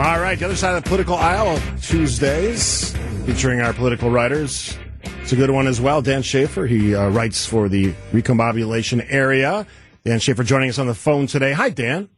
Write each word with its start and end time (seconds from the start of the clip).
All 0.00 0.18
right, 0.18 0.38
the 0.38 0.46
other 0.46 0.56
side 0.56 0.74
of 0.74 0.82
the 0.82 0.88
political 0.88 1.14
aisle, 1.14 1.60
Tuesdays, 1.82 2.96
featuring 3.26 3.60
our 3.60 3.74
political 3.74 4.08
writers. 4.08 4.78
It's 5.20 5.32
a 5.32 5.36
good 5.36 5.50
one 5.50 5.66
as 5.66 5.78
well. 5.78 6.00
Dan 6.00 6.22
Shafer, 6.22 6.66
he 6.66 6.94
uh, 6.94 7.10
writes 7.10 7.44
for 7.44 7.68
the 7.68 7.92
Recombobulation 8.10 9.04
area. 9.10 9.66
Dan 10.06 10.18
Shafer 10.18 10.42
joining 10.42 10.70
us 10.70 10.78
on 10.78 10.86
the 10.86 10.94
phone 10.94 11.26
today. 11.26 11.52
Hi, 11.52 11.68
Dan. 11.68 12.08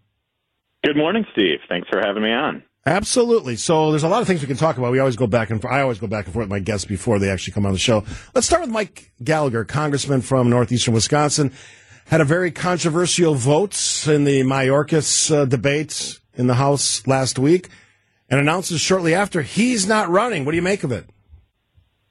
Good 0.84 0.96
morning, 0.96 1.26
Steve. 1.32 1.58
Thanks 1.68 1.88
for 1.88 2.00
having 2.00 2.22
me 2.22 2.30
on. 2.30 2.62
Absolutely. 2.86 3.56
So 3.56 3.90
there's 3.90 4.04
a 4.04 4.08
lot 4.08 4.22
of 4.22 4.28
things 4.28 4.42
we 4.42 4.46
can 4.46 4.56
talk 4.56 4.78
about. 4.78 4.92
We 4.92 5.00
always 5.00 5.16
go 5.16 5.26
back 5.26 5.50
and 5.50 5.60
I 5.66 5.80
always 5.80 5.98
go 5.98 6.06
back 6.06 6.26
and 6.26 6.32
forth 6.32 6.44
with 6.44 6.50
my 6.50 6.60
guests 6.60 6.86
before 6.86 7.18
they 7.18 7.30
actually 7.30 7.54
come 7.54 7.66
on 7.66 7.72
the 7.72 7.78
show. 7.80 8.04
Let's 8.32 8.46
start 8.46 8.62
with 8.62 8.70
Mike 8.70 9.10
Gallagher, 9.24 9.64
congressman 9.64 10.20
from 10.20 10.48
northeastern 10.48 10.94
Wisconsin. 10.94 11.50
Had 12.06 12.20
a 12.20 12.24
very 12.24 12.52
controversial 12.52 13.34
vote 13.34 14.06
in 14.06 14.22
the 14.22 14.42
Mayorkas 14.42 15.34
uh, 15.34 15.46
debate 15.46 16.20
in 16.34 16.46
the 16.46 16.54
House 16.54 17.06
last 17.06 17.38
week 17.38 17.68
and 18.28 18.40
announces 18.40 18.80
shortly 18.80 19.14
after 19.14 19.42
he's 19.42 19.86
not 19.86 20.08
running. 20.08 20.44
What 20.44 20.52
do 20.52 20.56
you 20.56 20.62
make 20.62 20.84
of 20.84 20.92
it? 20.92 21.06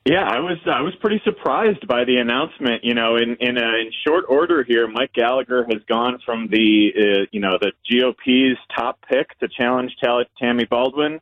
Yeah, 0.06 0.24
I 0.24 0.40
was 0.40 0.58
I 0.66 0.82
was 0.82 0.96
pretty 1.00 1.22
surprised 1.24 1.88
by 1.88 2.06
the 2.06 2.18
announcement. 2.18 2.84
You 2.84 2.96
know, 2.96 3.18
in 3.18 3.38
in, 3.40 3.58
uh, 3.58 3.62
in 3.62 3.92
short 4.06 4.26
order 4.28 4.64
here, 4.64 4.88
Mike 4.88 5.14
Gallagher 5.14 5.64
has 5.70 5.84
gone 5.88 6.18
from 6.26 6.48
the 6.48 6.92
uh, 6.96 7.26
you 7.32 7.40
know 7.40 7.60
the 7.62 7.72
GOP's 7.88 8.58
top 8.76 9.00
pick 9.08 9.38
to 9.40 9.48
challenge 9.48 9.92
Tammy 10.40 10.66
Baldwin 10.66 11.22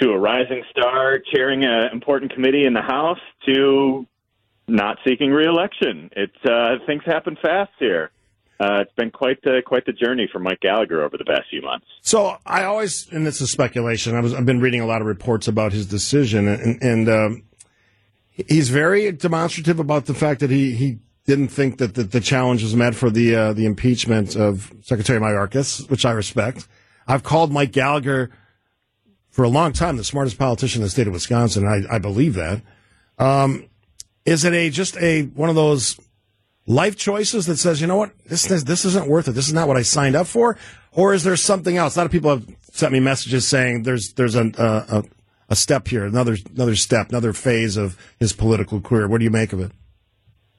to 0.00 0.10
a 0.10 0.18
rising 0.18 0.62
star 0.70 1.18
chairing 1.34 1.64
an 1.64 1.88
important 1.92 2.34
committee 2.34 2.66
in 2.66 2.74
the 2.74 2.82
House 2.82 3.18
to 3.46 4.06
not 4.68 4.98
seeking 5.06 5.30
reelection. 5.30 6.10
It's 6.12 6.44
uh, 6.44 6.76
things 6.86 7.02
happen 7.06 7.38
fast 7.40 7.72
here. 7.78 8.10
Uh, 8.60 8.82
it's 8.82 8.92
been 8.92 9.10
quite 9.10 9.40
the 9.42 9.62
quite 9.64 9.86
the 9.86 9.92
journey 9.92 10.28
for 10.30 10.38
Mike 10.38 10.60
Gallagher 10.60 11.02
over 11.02 11.16
the 11.16 11.24
past 11.24 11.44
few 11.48 11.62
months. 11.62 11.86
So 12.02 12.36
I 12.44 12.64
always, 12.64 13.08
and 13.10 13.26
this 13.26 13.40
is 13.40 13.50
speculation. 13.50 14.14
I 14.14 14.20
was 14.20 14.34
I've 14.34 14.44
been 14.44 14.60
reading 14.60 14.82
a 14.82 14.86
lot 14.86 15.00
of 15.00 15.06
reports 15.06 15.48
about 15.48 15.72
his 15.72 15.86
decision, 15.86 16.46
and 16.46 16.82
and 16.82 17.08
um, 17.08 17.42
he's 18.28 18.68
very 18.68 19.10
demonstrative 19.12 19.80
about 19.80 20.04
the 20.04 20.12
fact 20.12 20.40
that 20.40 20.50
he, 20.50 20.72
he 20.72 20.98
didn't 21.24 21.48
think 21.48 21.78
that 21.78 21.94
the, 21.94 22.02
the 22.02 22.20
challenge 22.20 22.62
was 22.62 22.76
met 22.76 22.94
for 22.94 23.08
the 23.08 23.34
uh, 23.34 23.52
the 23.54 23.64
impeachment 23.64 24.36
of 24.36 24.70
Secretary 24.82 25.18
Mayorkas, 25.18 25.88
which 25.88 26.04
I 26.04 26.12
respect. 26.12 26.68
I've 27.06 27.22
called 27.22 27.50
Mike 27.50 27.72
Gallagher 27.72 28.30
for 29.30 29.42
a 29.42 29.48
long 29.48 29.72
time 29.72 29.96
the 29.96 30.04
smartest 30.04 30.38
politician 30.38 30.82
in 30.82 30.84
the 30.84 30.90
state 30.90 31.06
of 31.06 31.14
Wisconsin. 31.14 31.66
I, 31.66 31.94
I 31.94 31.98
believe 31.98 32.34
that. 32.34 32.60
Um, 33.18 33.70
is 34.26 34.44
it 34.44 34.52
a 34.52 34.68
just 34.68 34.98
a 34.98 35.22
one 35.22 35.48
of 35.48 35.54
those 35.54 35.98
life 36.66 36.96
choices 36.96 37.46
that 37.46 37.56
says, 37.56 37.80
you 37.80 37.86
know 37.86 37.96
what, 37.96 38.12
this 38.26 38.44
this 38.44 38.84
isn't 38.84 39.06
worth 39.06 39.28
it. 39.28 39.32
This 39.32 39.48
is 39.48 39.54
not 39.54 39.68
what 39.68 39.76
I 39.76 39.82
signed 39.82 40.16
up 40.16 40.26
for, 40.26 40.56
or 40.92 41.14
is 41.14 41.24
there 41.24 41.36
something 41.36 41.76
else? 41.76 41.96
A 41.96 42.00
lot 42.00 42.06
of 42.06 42.12
people 42.12 42.30
have 42.30 42.46
sent 42.72 42.92
me 42.92 43.00
messages 43.00 43.46
saying 43.46 43.82
there's 43.82 44.12
there's 44.14 44.34
a, 44.34 44.50
a, 44.58 45.04
a 45.48 45.56
step 45.56 45.88
here, 45.88 46.04
another 46.04 46.36
another 46.54 46.76
step, 46.76 47.10
another 47.10 47.32
phase 47.32 47.76
of 47.76 47.96
his 48.18 48.32
political 48.32 48.80
career. 48.80 49.08
What 49.08 49.18
do 49.18 49.24
you 49.24 49.30
make 49.30 49.52
of 49.52 49.60
it? 49.60 49.72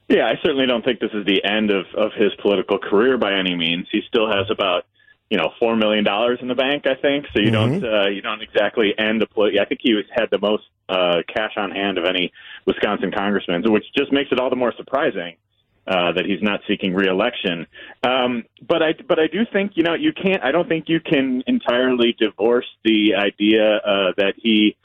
Yeah, 0.08 0.26
I 0.26 0.34
certainly 0.42 0.66
don't 0.66 0.84
think 0.84 1.00
this 1.00 1.12
is 1.14 1.24
the 1.24 1.42
end 1.44 1.70
of 1.70 1.86
of 1.96 2.12
his 2.14 2.32
political 2.40 2.78
career 2.78 3.16
by 3.16 3.32
any 3.32 3.54
means. 3.54 3.86
He 3.90 4.02
still 4.06 4.26
has 4.28 4.50
about 4.50 4.84
you 5.30 5.38
know 5.38 5.50
four 5.58 5.76
million 5.76 6.04
dollars 6.04 6.38
in 6.42 6.48
the 6.48 6.54
bank, 6.54 6.84
I 6.86 6.94
think. 7.00 7.26
So 7.32 7.40
you 7.40 7.50
mm-hmm. 7.50 7.80
don't 7.80 7.84
uh, 7.84 8.08
you 8.08 8.20
don't 8.20 8.42
exactly 8.42 8.92
end 8.98 9.22
a 9.22 9.26
poli- 9.26 9.58
I 9.58 9.64
think 9.64 9.80
he 9.82 9.94
was, 9.94 10.04
had 10.14 10.26
the 10.30 10.38
most 10.38 10.64
uh, 10.88 11.22
cash 11.34 11.52
on 11.56 11.70
hand 11.70 11.96
of 11.96 12.04
any 12.04 12.32
Wisconsin 12.66 13.10
congressman, 13.10 13.62
which 13.72 13.84
just 13.96 14.12
makes 14.12 14.30
it 14.30 14.38
all 14.38 14.50
the 14.50 14.56
more 14.56 14.74
surprising. 14.76 15.36
Uh, 15.84 16.12
that 16.12 16.24
he's 16.24 16.40
not 16.40 16.60
seeking 16.68 16.94
reelection, 16.94 17.66
um, 18.04 18.44
but 18.64 18.84
I 18.84 18.94
but 19.08 19.18
I 19.18 19.26
do 19.26 19.40
think 19.52 19.72
you 19.74 19.82
know 19.82 19.94
you 19.94 20.12
can't. 20.12 20.40
I 20.40 20.52
don't 20.52 20.68
think 20.68 20.88
you 20.88 21.00
can 21.00 21.42
entirely 21.48 22.14
divorce 22.16 22.68
the 22.84 23.16
idea 23.16 23.78
uh, 23.78 24.12
that 24.16 24.34
he 24.36 24.76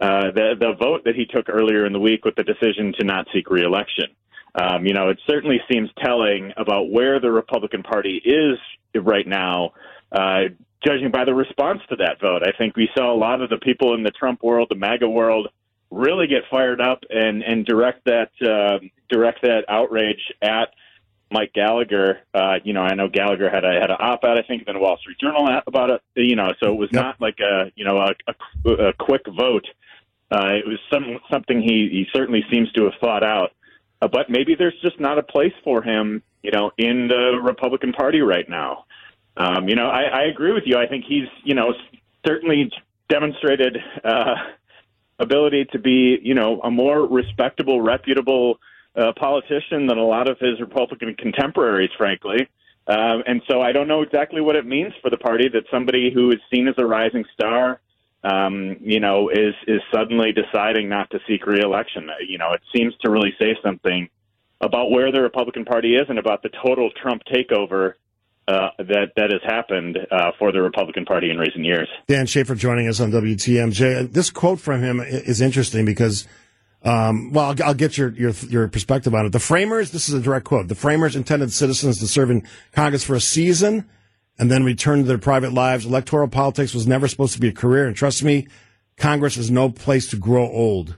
uh, 0.00 0.30
the 0.34 0.54
the 0.58 0.72
vote 0.72 1.04
that 1.04 1.14
he 1.14 1.26
took 1.26 1.50
earlier 1.50 1.84
in 1.84 1.92
the 1.92 2.00
week 2.00 2.24
with 2.24 2.36
the 2.36 2.42
decision 2.42 2.94
to 2.98 3.04
not 3.04 3.26
seek 3.34 3.50
reelection. 3.50 4.06
Um, 4.54 4.86
you 4.86 4.94
know, 4.94 5.10
it 5.10 5.18
certainly 5.26 5.60
seems 5.70 5.90
telling 6.02 6.52
about 6.56 6.90
where 6.90 7.20
the 7.20 7.30
Republican 7.30 7.82
Party 7.82 8.20
is 8.24 8.58
right 8.94 9.26
now, 9.26 9.72
uh, 10.10 10.44
judging 10.84 11.10
by 11.10 11.24
the 11.24 11.34
response 11.34 11.80
to 11.90 11.96
that 11.96 12.20
vote. 12.20 12.42
I 12.42 12.56
think 12.56 12.76
we 12.76 12.88
saw 12.96 13.14
a 13.14 13.18
lot 13.18 13.42
of 13.42 13.50
the 13.50 13.58
people 13.58 13.94
in 13.94 14.02
the 14.02 14.10
Trump 14.10 14.42
world, 14.42 14.68
the 14.70 14.76
MAGA 14.76 15.08
world, 15.08 15.48
really 15.90 16.26
get 16.26 16.42
fired 16.50 16.80
up 16.80 17.04
and 17.10 17.42
and 17.42 17.64
direct 17.64 18.04
that 18.04 18.30
uh, 18.42 18.78
direct 19.08 19.42
that 19.42 19.64
outrage 19.68 20.32
at 20.42 20.70
Mike 21.30 21.52
Gallagher. 21.52 22.20
Uh, 22.34 22.54
you 22.64 22.72
know, 22.72 22.82
I 22.82 22.94
know 22.94 23.08
Gallagher 23.08 23.50
had 23.50 23.64
a 23.64 23.80
had 23.80 23.90
an 23.90 23.96
op-ed, 23.98 24.38
I 24.38 24.42
think, 24.42 24.64
in 24.66 24.74
the 24.74 24.80
Wall 24.80 24.96
Street 24.98 25.18
Journal 25.18 25.48
about 25.66 25.90
it. 25.90 26.02
You 26.14 26.36
know, 26.36 26.52
so 26.62 26.72
it 26.72 26.78
was 26.78 26.90
yep. 26.92 27.02
not 27.02 27.20
like 27.20 27.38
a 27.40 27.72
you 27.74 27.84
know 27.84 27.98
a, 27.98 28.14
a, 28.68 28.70
a 28.88 28.92
quick 28.94 29.22
vote. 29.26 29.66
Uh, 30.30 30.54
it 30.54 30.66
was 30.66 30.78
some 30.90 31.18
something 31.30 31.60
he 31.60 31.88
he 31.90 32.06
certainly 32.12 32.44
seems 32.50 32.70
to 32.72 32.84
have 32.84 32.94
thought 33.00 33.22
out. 33.22 33.52
Uh, 34.02 34.08
but 34.08 34.28
maybe 34.28 34.54
there's 34.54 34.78
just 34.82 35.00
not 35.00 35.18
a 35.18 35.22
place 35.22 35.54
for 35.64 35.82
him, 35.82 36.22
you 36.42 36.50
know, 36.50 36.70
in 36.76 37.08
the 37.08 37.40
Republican 37.42 37.92
Party 37.92 38.20
right 38.20 38.48
now. 38.48 38.84
Um, 39.36 39.68
you 39.68 39.74
know, 39.74 39.88
I, 39.88 40.02
I 40.02 40.22
agree 40.24 40.52
with 40.52 40.64
you. 40.66 40.76
I 40.76 40.86
think 40.86 41.04
he's, 41.06 41.28
you 41.44 41.54
know, 41.54 41.72
certainly 42.26 42.70
demonstrated 43.08 43.78
uh, 44.04 44.34
ability 45.18 45.66
to 45.72 45.78
be, 45.78 46.18
you 46.22 46.34
know, 46.34 46.60
a 46.60 46.70
more 46.70 47.06
respectable, 47.06 47.80
reputable 47.80 48.58
uh, 48.96 49.12
politician 49.18 49.86
than 49.86 49.98
a 49.98 50.04
lot 50.04 50.28
of 50.28 50.38
his 50.38 50.60
Republican 50.60 51.14
contemporaries, 51.14 51.90
frankly. 51.96 52.48
Um, 52.86 53.22
and 53.26 53.42
so 53.50 53.60
I 53.60 53.72
don't 53.72 53.88
know 53.88 54.02
exactly 54.02 54.40
what 54.40 54.56
it 54.56 54.64
means 54.64 54.92
for 55.02 55.10
the 55.10 55.16
party 55.16 55.48
that 55.48 55.64
somebody 55.70 56.10
who 56.12 56.30
is 56.30 56.38
seen 56.52 56.68
as 56.68 56.74
a 56.78 56.86
rising 56.86 57.24
star 57.34 57.80
um, 58.26 58.76
you 58.80 58.98
know, 58.98 59.28
is 59.28 59.54
is 59.66 59.80
suddenly 59.94 60.32
deciding 60.32 60.88
not 60.88 61.10
to 61.10 61.20
seek 61.28 61.46
reelection. 61.46 62.08
You 62.26 62.38
know, 62.38 62.52
it 62.52 62.62
seems 62.74 62.94
to 63.02 63.10
really 63.10 63.32
say 63.38 63.56
something 63.62 64.08
about 64.60 64.90
where 64.90 65.12
the 65.12 65.20
Republican 65.20 65.64
Party 65.64 65.94
is 65.94 66.06
and 66.08 66.18
about 66.18 66.42
the 66.42 66.50
total 66.64 66.90
Trump 66.90 67.22
takeover 67.32 67.94
uh, 68.48 68.68
that 68.78 69.12
that 69.16 69.30
has 69.32 69.40
happened 69.44 69.98
uh, 70.10 70.30
for 70.38 70.52
the 70.52 70.62
Republican 70.62 71.04
Party 71.04 71.30
in 71.30 71.38
recent 71.38 71.64
years. 71.64 71.88
Dan 72.06 72.26
Shafer 72.26 72.54
joining 72.54 72.88
us 72.88 73.00
on 73.00 73.10
WTMJ. 73.10 74.12
This 74.12 74.30
quote 74.30 74.60
from 74.60 74.82
him 74.82 75.00
is 75.00 75.40
interesting 75.40 75.84
because, 75.84 76.28
um, 76.82 77.32
well, 77.32 77.46
I'll, 77.46 77.68
I'll, 77.68 77.74
get 77.74 77.98
your, 77.98 78.10
your 78.10 78.30
your 78.48 78.68
perspective 78.68 79.14
on 79.14 79.26
it. 79.26 79.32
The 79.32 79.40
framers, 79.40 79.90
this 79.90 80.08
is 80.08 80.14
a 80.14 80.20
direct 80.20 80.44
quote. 80.44 80.68
The 80.68 80.74
framers 80.74 81.16
intended 81.16 81.52
citizens 81.52 81.98
to 81.98 82.06
serve 82.06 82.30
in 82.30 82.46
Congress 82.72 83.02
for 83.02 83.14
a 83.14 83.20
season 83.20 83.88
and 84.38 84.50
then 84.50 84.64
return 84.64 84.98
to 84.98 85.04
their 85.04 85.18
private 85.18 85.52
lives. 85.52 85.86
Electoral 85.86 86.28
politics 86.28 86.74
was 86.74 86.86
never 86.86 87.08
supposed 87.08 87.34
to 87.34 87.40
be 87.40 87.48
a 87.48 87.52
career. 87.52 87.86
And 87.86 87.96
trust 87.96 88.22
me, 88.22 88.46
Congress 88.96 89.36
is 89.36 89.50
no 89.50 89.70
place 89.70 90.08
to 90.10 90.16
grow 90.16 90.46
old. 90.46 90.96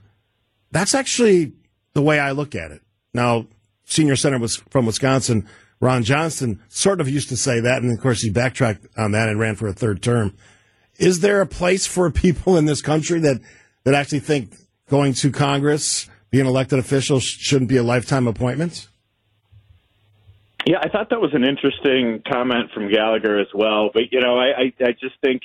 That's 0.71 0.93
actually 0.93 1.53
the 1.93 2.01
way 2.01 2.19
I 2.19 2.31
look 2.31 2.55
at 2.55 2.71
it. 2.71 2.81
Now, 3.13 3.47
senior 3.85 4.15
senator 4.15 4.41
was 4.41 4.57
from 4.69 4.85
Wisconsin, 4.85 5.47
Ron 5.81 6.03
Johnson, 6.03 6.61
sort 6.67 6.99
of 6.99 7.09
used 7.09 7.29
to 7.29 7.37
say 7.37 7.59
that. 7.61 7.81
And 7.81 7.91
of 7.91 8.01
course, 8.01 8.21
he 8.21 8.29
backtracked 8.29 8.85
on 8.97 9.11
that 9.11 9.29
and 9.29 9.39
ran 9.39 9.55
for 9.55 9.67
a 9.67 9.73
third 9.73 10.01
term. 10.01 10.35
Is 10.97 11.21
there 11.21 11.39
a 11.41 11.45
place 11.45 11.87
for 11.87 12.11
people 12.11 12.57
in 12.57 12.65
this 12.65 12.81
country 12.81 13.19
that, 13.21 13.39
that 13.85 13.93
actually 13.93 14.19
think 14.19 14.53
going 14.89 15.13
to 15.13 15.31
Congress, 15.31 16.09
being 16.29 16.45
elected 16.45 16.79
official 16.79 17.19
shouldn't 17.19 17.69
be 17.69 17.77
a 17.77 17.83
lifetime 17.83 18.27
appointment? 18.27 18.87
Yeah, 20.65 20.79
I 20.81 20.89
thought 20.89 21.09
that 21.09 21.21
was 21.21 21.33
an 21.33 21.45
interesting 21.45 22.21
comment 22.29 22.71
from 22.73 22.91
Gallagher 22.91 23.39
as 23.39 23.47
well. 23.53 23.89
But 23.93 24.11
you 24.11 24.19
know, 24.19 24.37
I, 24.37 24.47
I, 24.47 24.73
I 24.87 24.91
just 24.91 25.15
think 25.21 25.41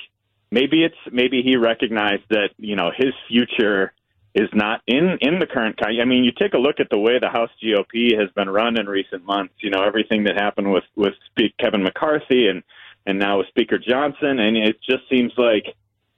maybe 0.51 0.83
it's 0.83 0.95
maybe 1.11 1.41
he 1.41 1.55
recognized 1.55 2.23
that 2.29 2.49
you 2.57 2.75
know 2.75 2.91
his 2.95 3.13
future 3.27 3.93
is 4.35 4.49
not 4.53 4.81
in 4.85 5.17
in 5.21 5.39
the 5.39 5.47
current. 5.47 5.79
I 5.81 6.03
mean, 6.03 6.25
you 6.25 6.31
take 6.37 6.53
a 6.53 6.57
look 6.57 6.79
at 6.79 6.89
the 6.91 6.99
way 6.99 7.17
the 7.19 7.29
House 7.29 7.49
GOP 7.63 8.19
has 8.19 8.29
been 8.31 8.49
run 8.49 8.77
in 8.77 8.85
recent 8.85 9.25
months. 9.25 9.53
You 9.59 9.69
know, 9.69 9.81
everything 9.81 10.25
that 10.25 10.35
happened 10.35 10.71
with 10.71 10.83
with 10.95 11.13
Kevin 11.57 11.83
McCarthy 11.83 12.47
and 12.47 12.61
and 13.05 13.17
now 13.17 13.37
with 13.37 13.47
Speaker 13.47 13.79
Johnson, 13.79 14.39
and 14.39 14.57
it 14.57 14.77
just 14.81 15.07
seems 15.09 15.31
like 15.37 15.65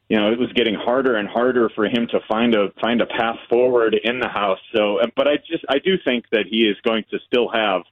you 0.10 0.18
know 0.18 0.32
it 0.32 0.40
was 0.40 0.52
getting 0.54 0.74
harder 0.74 1.16
and 1.16 1.30
harder 1.30 1.70
for 1.76 1.86
him 1.86 2.08
to 2.08 2.20
find 2.28 2.56
a 2.56 2.70
find 2.82 3.02
a 3.02 3.06
path 3.06 3.38
forward 3.50 3.96
in 4.04 4.20
the 4.20 4.30
House. 4.30 4.60
So, 4.76 5.00
but 5.16 5.28
I 5.28 5.38
just 5.38 5.64
I 5.70 5.78
do 5.78 5.96
think 6.04 6.26
that 6.32 6.46
he 6.50 6.64
is 6.64 6.78
going 6.84 7.04
to 7.12 7.20
still 7.28 7.50
have 7.50 7.84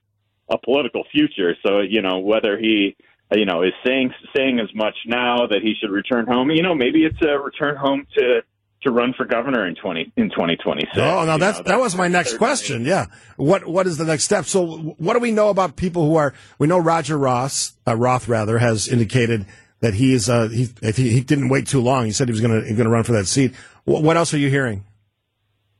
a 0.49 0.57
political 0.57 1.03
future. 1.11 1.55
So 1.63 1.81
you 1.81 2.01
know 2.01 2.17
whether 2.17 2.57
he 2.57 2.95
you 3.31 3.45
know 3.45 3.61
is 3.61 3.73
saying 3.85 4.11
saying 4.35 4.59
as 4.59 4.73
much 4.73 4.95
now 5.05 5.45
that 5.45 5.61
he 5.61 5.75
should 5.79 5.91
return 5.91 6.25
home. 6.25 6.49
You 6.49 6.63
know 6.63 6.73
maybe 6.73 7.05
it's 7.05 7.21
a 7.21 7.37
return 7.37 7.75
home 7.75 8.07
to 8.17 8.41
to 8.85 8.91
run 8.91 9.13
for 9.15 9.25
governor 9.25 9.67
in 9.67 9.75
twenty 9.75 10.11
in 10.15 10.29
twenty 10.29 10.55
twenty 10.55 10.85
six. 10.93 10.97
Oh, 10.97 11.25
now 11.25 11.37
that's, 11.37 11.59
know, 11.59 11.63
that 11.65 11.79
was 11.79 11.95
my 11.95 12.07
next 12.07 12.37
question. 12.37 12.85
Yeah, 12.85 13.07
what 13.35 13.65
what 13.67 13.87
is 13.87 13.97
the 13.97 14.05
next 14.05 14.23
step? 14.23 14.45
So 14.45 14.95
what 14.97 15.13
do 15.13 15.19
we 15.19 15.31
know 15.31 15.49
about 15.49 15.75
people 15.75 16.07
who 16.07 16.15
are? 16.15 16.33
We 16.57 16.67
know 16.67 16.77
Roger 16.77 17.17
Ross 17.17 17.73
uh, 17.87 17.95
Roth 17.95 18.27
rather 18.27 18.57
has 18.57 18.87
indicated 18.87 19.45
that 19.81 19.93
he 19.93 20.13
is 20.13 20.29
uh, 20.29 20.47
he 20.47 20.69
he 20.81 21.21
didn't 21.21 21.49
wait 21.49 21.67
too 21.67 21.81
long. 21.81 22.05
He 22.05 22.11
said 22.11 22.27
he 22.27 22.31
was 22.31 22.41
going 22.41 22.61
to 22.61 22.67
going 22.67 22.85
to 22.85 22.89
run 22.89 23.03
for 23.03 23.13
that 23.13 23.27
seat. 23.27 23.53
What, 23.83 24.03
what 24.03 24.17
else 24.17 24.33
are 24.33 24.37
you 24.37 24.49
hearing? 24.49 24.85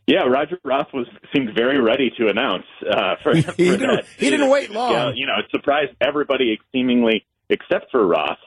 Yeah, 0.07 0.25
Roger 0.25 0.60
Roth 0.63 0.94
was 0.94 1.07
seemed 1.34 1.56
very 1.56 1.81
ready 1.81 2.12
to 2.19 2.28
announce 2.28 2.66
uh, 2.88 3.16
for, 3.24 3.42
for 3.42 3.52
he, 3.54 3.72
didn't, 3.72 4.06
he 4.18 4.30
didn't 4.30 4.50
wait 4.50 4.69
long. 4.69 4.92
Yeah, 4.92 5.12
you 5.16 5.25
know, 5.25 5.34
it 5.40 5.46
surprised 5.50 5.94
everybody 6.00 6.60
seemingly 6.72 7.25
except 7.50 7.92
for 7.92 8.06
Roth. 8.06 8.38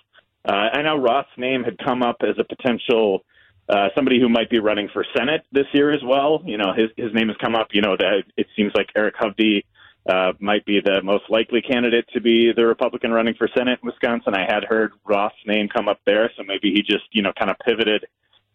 Uh, 0.48 0.52
I 0.52 0.82
know 0.82 0.96
Roth's 0.96 1.28
name 1.36 1.64
had 1.64 1.76
come 1.78 2.02
up 2.02 2.16
as 2.22 2.36
a 2.38 2.44
potential 2.44 3.24
uh, 3.68 3.88
somebody 3.94 4.20
who 4.20 4.28
might 4.28 4.50
be 4.50 4.58
running 4.58 4.88
for 4.92 5.04
Senate 5.16 5.42
this 5.52 5.66
year 5.72 5.92
as 5.92 6.00
well. 6.04 6.42
You 6.44 6.56
know, 6.56 6.72
his 6.72 6.90
his 6.96 7.12
name 7.12 7.28
has 7.28 7.36
come 7.40 7.54
up. 7.54 7.68
You 7.72 7.82
know, 7.82 7.96
that 7.96 8.24
it 8.36 8.46
seems 8.56 8.72
like 8.74 8.88
Eric 8.96 9.16
Hovde 9.16 9.64
uh, 10.08 10.32
might 10.40 10.64
be 10.64 10.80
the 10.80 11.02
most 11.02 11.24
likely 11.28 11.60
candidate 11.60 12.06
to 12.14 12.20
be 12.20 12.52
the 12.52 12.66
Republican 12.66 13.10
running 13.12 13.34
for 13.34 13.48
Senate 13.56 13.78
in 13.82 13.86
Wisconsin. 13.86 14.34
I 14.34 14.46
had 14.50 14.64
heard 14.64 14.92
Roth's 15.04 15.36
name 15.46 15.68
come 15.68 15.88
up 15.88 16.00
there, 16.06 16.30
so 16.36 16.42
maybe 16.44 16.72
he 16.72 16.82
just 16.82 17.04
you 17.12 17.22
know 17.22 17.32
kind 17.38 17.50
of 17.50 17.58
pivoted 17.58 18.06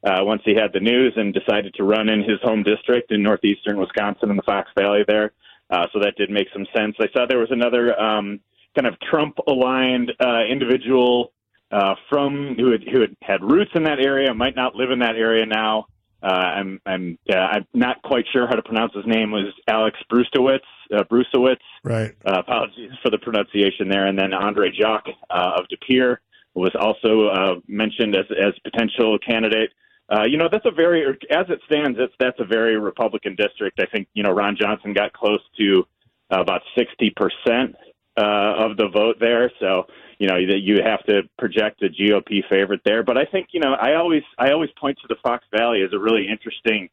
uh, 0.04 0.19
once 0.21 0.42
he 0.45 0.56
had 0.56 0.74
the 0.74 0.80
news 0.80 1.13
and 1.15 1.33
decided 1.33 1.74
to 1.75 1.83
run 1.83 2.10
in 2.10 2.19
his 2.21 2.39
home 2.42 2.63
district 2.63 3.12
in 3.12 3.21
northeastern 3.21 3.77
Wisconsin 3.77 4.30
in 4.30 4.36
the 4.36 4.44
Fox 4.44 4.69
Valley 4.77 5.04
there. 5.07 5.31
Uh, 5.69 5.88
so 5.94 6.00
that 6.00 6.15
did 6.18 6.30
make 6.30 6.48
some 6.51 6.65
sense. 6.75 6.95
I 7.00 7.07
saw 7.13 7.25
there 7.25 7.39
was 7.39 7.51
another 7.51 8.00
um, 8.00 8.39
kind 8.75 8.88
of 8.88 9.00
Trump 9.00 9.38
aligned 9.48 10.12
uh, 10.19 10.44
individual 10.44 11.31
uh, 11.73 11.95
from 12.09 12.55
who 12.57 12.71
had, 12.71 12.83
who 12.83 13.01
had 13.01 13.15
had 13.21 13.41
roots 13.43 13.71
in 13.73 13.83
that 13.83 13.99
area, 13.99 14.33
might 14.33 14.55
not 14.55 14.75
live 14.75 14.91
in 14.91 14.99
that 14.99 15.15
area 15.15 15.45
now. 15.45 15.87
Uh, 16.21 16.27
I'm 16.27 16.79
I'm 16.85 17.17
uh, 17.29 17.35
I'm 17.35 17.67
not 17.73 18.01
quite 18.03 18.25
sure 18.31 18.47
how 18.47 18.55
to 18.55 18.61
pronounce 18.61 18.93
his 18.93 19.05
name. 19.05 19.31
Was 19.31 19.53
Alex 19.67 19.97
Brustowitz? 20.11 20.59
Uh, 20.93 21.03
Bruesewitz. 21.03 21.57
Right. 21.83 22.13
Uh, 22.25 22.39
apologies 22.39 22.91
for 23.01 23.09
the 23.09 23.17
pronunciation 23.17 23.89
there. 23.89 24.05
And 24.05 24.17
then 24.17 24.33
Andre 24.33 24.69
Jacque 24.69 25.09
uh, 25.29 25.53
of 25.57 25.67
De 25.67 25.77
Pere 25.77 26.21
was 26.53 26.71
also 26.79 27.27
uh, 27.27 27.55
mentioned 27.67 28.15
as 28.15 28.25
as 28.31 28.53
potential 28.63 29.17
candidate. 29.19 29.71
Uh, 30.09 30.23
you 30.25 30.37
know, 30.37 30.47
that's 30.51 30.65
a 30.65 30.71
very, 30.71 31.05
as 31.31 31.45
it 31.49 31.59
stands, 31.65 31.97
it's, 31.99 32.13
that's 32.19 32.39
a 32.39 32.45
very 32.45 32.77
Republican 32.77 33.35
district. 33.35 33.79
I 33.79 33.85
think, 33.85 34.07
you 34.13 34.21
know, 34.21 34.31
Ron 34.31 34.55
Johnson 34.59 34.93
got 34.93 35.13
close 35.13 35.39
to 35.57 35.87
about 36.29 36.61
60% 36.77 37.73
uh, 38.17 38.21
of 38.21 38.77
the 38.77 38.89
vote 38.93 39.15
there. 39.19 39.49
So, 39.59 39.87
you 40.19 40.27
know, 40.27 40.36
that 40.36 40.60
you 40.60 40.81
have 40.83 41.04
to 41.06 41.24
project 41.38 41.81
a 41.83 41.89
GOP 41.89 42.42
favorite 42.50 42.81
there. 42.86 43.04
But 43.04 43.18
I 43.18 43.25
think, 43.25 43.50
you 43.51 43.60
know, 43.60 43.74
I 43.74 43.95
always, 43.95 44.24
I 44.38 44.51
always 44.51 44.69
point 44.80 44.98
to 45.01 45.07
the 45.07 45.15
Fox 45.24 45.45
Valley 45.56 45.81
as 45.81 45.94
a 45.94 46.00
really 46.00 46.27
interesting 46.30 46.89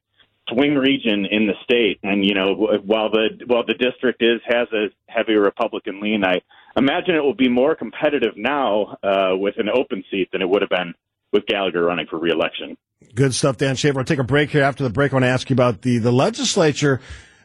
swing 0.48 0.74
region 0.74 1.26
in 1.26 1.46
the 1.46 1.54
state. 1.62 2.00
And, 2.02 2.24
you 2.24 2.34
know, 2.34 2.54
while 2.84 3.10
the, 3.10 3.28
while 3.46 3.64
the 3.64 3.74
district 3.74 4.22
is, 4.22 4.40
has 4.46 4.68
a 4.72 4.86
heavy 5.06 5.34
Republican 5.34 6.00
lean, 6.00 6.24
I 6.24 6.40
imagine 6.76 7.14
it 7.14 7.22
will 7.22 7.34
be 7.34 7.48
more 7.48 7.74
competitive 7.74 8.36
now 8.36 8.96
uh, 9.02 9.36
with 9.36 9.54
an 9.58 9.68
open 9.68 10.04
seat 10.10 10.30
than 10.32 10.42
it 10.42 10.48
would 10.48 10.62
have 10.62 10.70
been 10.70 10.94
with 11.32 11.46
Gallagher 11.46 11.84
running 11.84 12.06
for 12.06 12.18
reelection. 12.18 12.76
Good 13.14 13.34
stuff, 13.34 13.56
Dan 13.56 13.76
Shafer. 13.76 13.98
I'll 13.98 14.04
take 14.04 14.18
a 14.18 14.24
break 14.24 14.50
here. 14.50 14.62
After 14.62 14.84
the 14.84 14.90
break, 14.90 15.12
I 15.12 15.16
want 15.16 15.24
to 15.24 15.28
ask 15.28 15.48
you 15.48 15.54
about 15.54 15.82
the, 15.82 15.98
the 15.98 16.12
legislature 16.12 17.00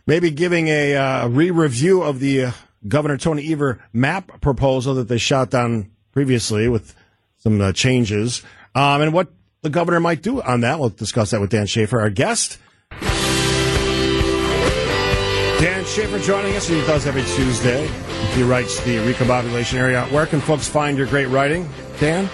maybe 0.05 0.29
giving 0.29 0.67
a 0.67 0.95
uh, 0.95 1.27
re-review 1.27 2.03
of 2.03 2.19
the 2.19 2.45
uh, 2.45 2.51
Governor 2.87 3.17
Tony 3.17 3.51
Evers 3.51 3.77
map 3.93 4.41
proposal 4.41 4.95
that 4.95 5.07
they 5.07 5.17
shot 5.17 5.49
down 5.49 5.91
previously 6.11 6.67
with 6.67 6.95
some 7.37 7.59
uh, 7.61 7.71
changes, 7.73 8.43
um, 8.73 9.01
and 9.01 9.13
what 9.13 9.29
the 9.61 9.69
governor 9.69 9.99
might 9.99 10.21
do 10.21 10.41
on 10.41 10.61
that. 10.61 10.79
We'll 10.79 10.89
discuss 10.89 11.31
that 11.31 11.41
with 11.41 11.49
Dan 11.49 11.65
Shafer, 11.65 11.99
our 11.99 12.09
guest. 12.09 12.59
Dan 15.59 15.85
Shafer 15.85 16.19
joining 16.19 16.55
us, 16.55 16.67
he 16.67 16.75
does 16.81 17.07
every 17.07 17.23
Tuesday. 17.23 17.87
He 18.33 18.43
writes 18.43 18.79
the 18.83 18.97
Recombobulation 18.97 19.75
area. 19.75 20.05
Where 20.05 20.25
can 20.25 20.41
folks 20.41 20.67
find 20.67 20.97
your 20.97 21.07
great 21.07 21.27
writing, 21.27 21.69
Dan? 21.99 22.29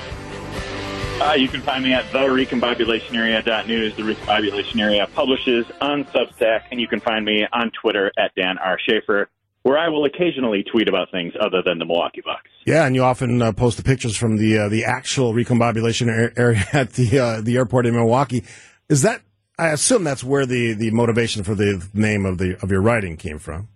Uh, 1.22 1.34
you 1.34 1.48
can 1.48 1.62
find 1.62 1.84
me 1.84 1.94
at 1.94 2.04
therecombobulationarea.news. 2.06 3.96
The 3.96 4.02
Recombobulation 4.02 4.82
Area 4.82 5.08
publishes 5.14 5.68
on 5.80 6.04
Substack, 6.06 6.64
and 6.72 6.82
you 6.82 6.88
can 6.88 7.00
find 7.00 7.24
me 7.24 7.46
on 7.54 7.70
Twitter 7.80 8.12
at 8.18 8.34
Dan 8.34 8.58
R. 8.58 8.80
Shafer, 8.80 9.30
where 9.64 9.78
I 9.78 9.90
will 9.90 10.06
occasionally 10.06 10.64
tweet 10.64 10.88
about 10.88 11.12
things 11.12 11.34
other 11.40 11.62
than 11.64 11.80
the 11.80 11.86
Milwaukee 11.86 12.22
Bucks. 12.24 12.50
Yeah, 12.66 12.86
and 12.86 12.96
you 12.96 13.04
often 13.04 13.42
uh, 13.42 13.52
post 13.52 13.78
the 13.78 13.84
pictures 13.84 14.18
from 14.18 14.38
the 14.38 14.58
uh, 14.58 14.70
the 14.70 14.86
actual 14.86 15.34
recombobulation 15.34 16.08
area 16.38 16.64
at 16.74 16.94
the 16.94 17.20
uh, 17.20 17.42
the 17.42 17.58
airport 17.58 17.86
in 17.86 17.94
Milwaukee. 17.94 18.44
Is 18.90 19.02
that? 19.04 19.22
I 19.58 19.68
assume 19.68 20.04
that's 20.04 20.24
where 20.24 20.48
the, 20.48 20.74
the 20.74 20.90
motivation 20.90 21.44
for 21.44 21.54
the 21.54 21.88
name 21.94 22.26
of 22.26 22.40
the 22.40 22.62
of 22.64 22.72
your 22.72 22.82
writing 22.82 23.18
came 23.18 23.38
from. 23.38 23.68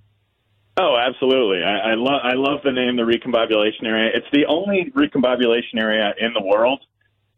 Oh, 0.77 0.97
absolutely. 0.97 1.63
I, 1.63 1.91
I 1.91 1.93
love 1.95 2.21
I 2.23 2.33
love 2.33 2.59
the 2.63 2.71
name 2.71 2.95
the 2.95 3.03
recombobulation 3.03 3.85
area. 3.85 4.11
It's 4.13 4.27
the 4.33 4.45
only 4.47 4.91
recombobulation 4.95 5.79
area 5.79 6.13
in 6.19 6.33
the 6.33 6.41
world 6.41 6.81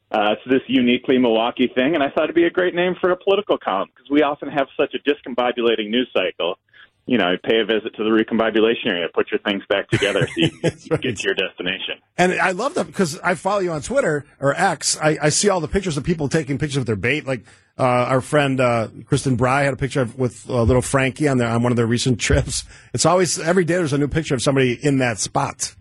uh, 0.10 0.32
it's 0.32 0.42
this 0.50 0.62
uniquely 0.68 1.18
Milwaukee 1.18 1.70
thing, 1.76 1.94
and 1.94 2.02
I 2.02 2.10
thought 2.10 2.26
it'd 2.26 2.36
be 2.36 2.46
a 2.46 2.50
great 2.50 2.74
name 2.74 2.96
for 3.02 3.12
a 3.12 3.18
political 3.18 3.58
column 3.58 3.90
because 3.94 4.10
we 4.10 4.22
often 4.22 4.48
have 4.48 4.68
such 4.78 4.96
a 4.96 5.00
discombobulating 5.00 5.90
news 5.90 6.10
cycle. 6.14 6.58
You 7.08 7.18
know, 7.18 7.36
pay 7.42 7.60
a 7.62 7.66
visit 7.66 7.96
to 7.96 8.04
the 8.04 8.10
recombobulation 8.10 8.88
area, 8.88 9.08
put 9.14 9.32
your 9.32 9.40
things 9.40 9.64
back 9.70 9.90
together 9.90 10.28
so 10.28 10.34
you 10.36 10.50
can 10.62 10.78
right. 10.92 11.02
get 11.02 11.18
to 11.18 11.24
your 11.24 11.34
destination. 11.34 11.96
And 12.18 12.34
I 12.34 12.52
love 12.52 12.74
that 12.76 12.86
because 12.86 13.18
I 13.20 13.36
follow 13.36 13.60
you 13.60 13.72
on 13.72 13.82
Twitter 13.82 14.26
or 14.40 14.54
X. 14.54 14.98
I, 14.98 15.18
I 15.22 15.30
see 15.30 15.48
all 15.50 15.62
the 15.62 15.70
pictures 15.70 15.96
of 15.96 16.04
people 16.04 16.28
taking 16.28 16.58
pictures 16.58 16.78
of 16.78 16.86
their 16.86 16.98
bait. 16.98 17.26
Like 17.26 17.46
uh, 17.80 17.84
our 17.84 18.22
friend 18.22 18.60
uh, 18.60 18.90
Kristen 19.06 19.38
Bry 19.38 19.64
had 19.64 19.74
a 19.74 19.78
picture 19.78 20.02
of, 20.02 20.18
with 20.20 20.50
uh, 20.50 20.62
little 20.64 20.82
Frankie 20.82 21.28
on 21.28 21.38
their, 21.38 21.48
on 21.48 21.64
one 21.64 21.72
of 21.72 21.78
their 21.78 21.88
recent 21.88 22.20
trips. 22.20 22.66
It's 22.94 23.06
always 23.06 23.40
every 23.40 23.64
day 23.64 23.76
there's 23.76 23.94
a 23.94 23.98
new 23.98 24.08
picture 24.08 24.36
of 24.36 24.42
somebody 24.42 24.74
in 24.74 24.98
that 24.98 25.20
spot. 25.20 25.76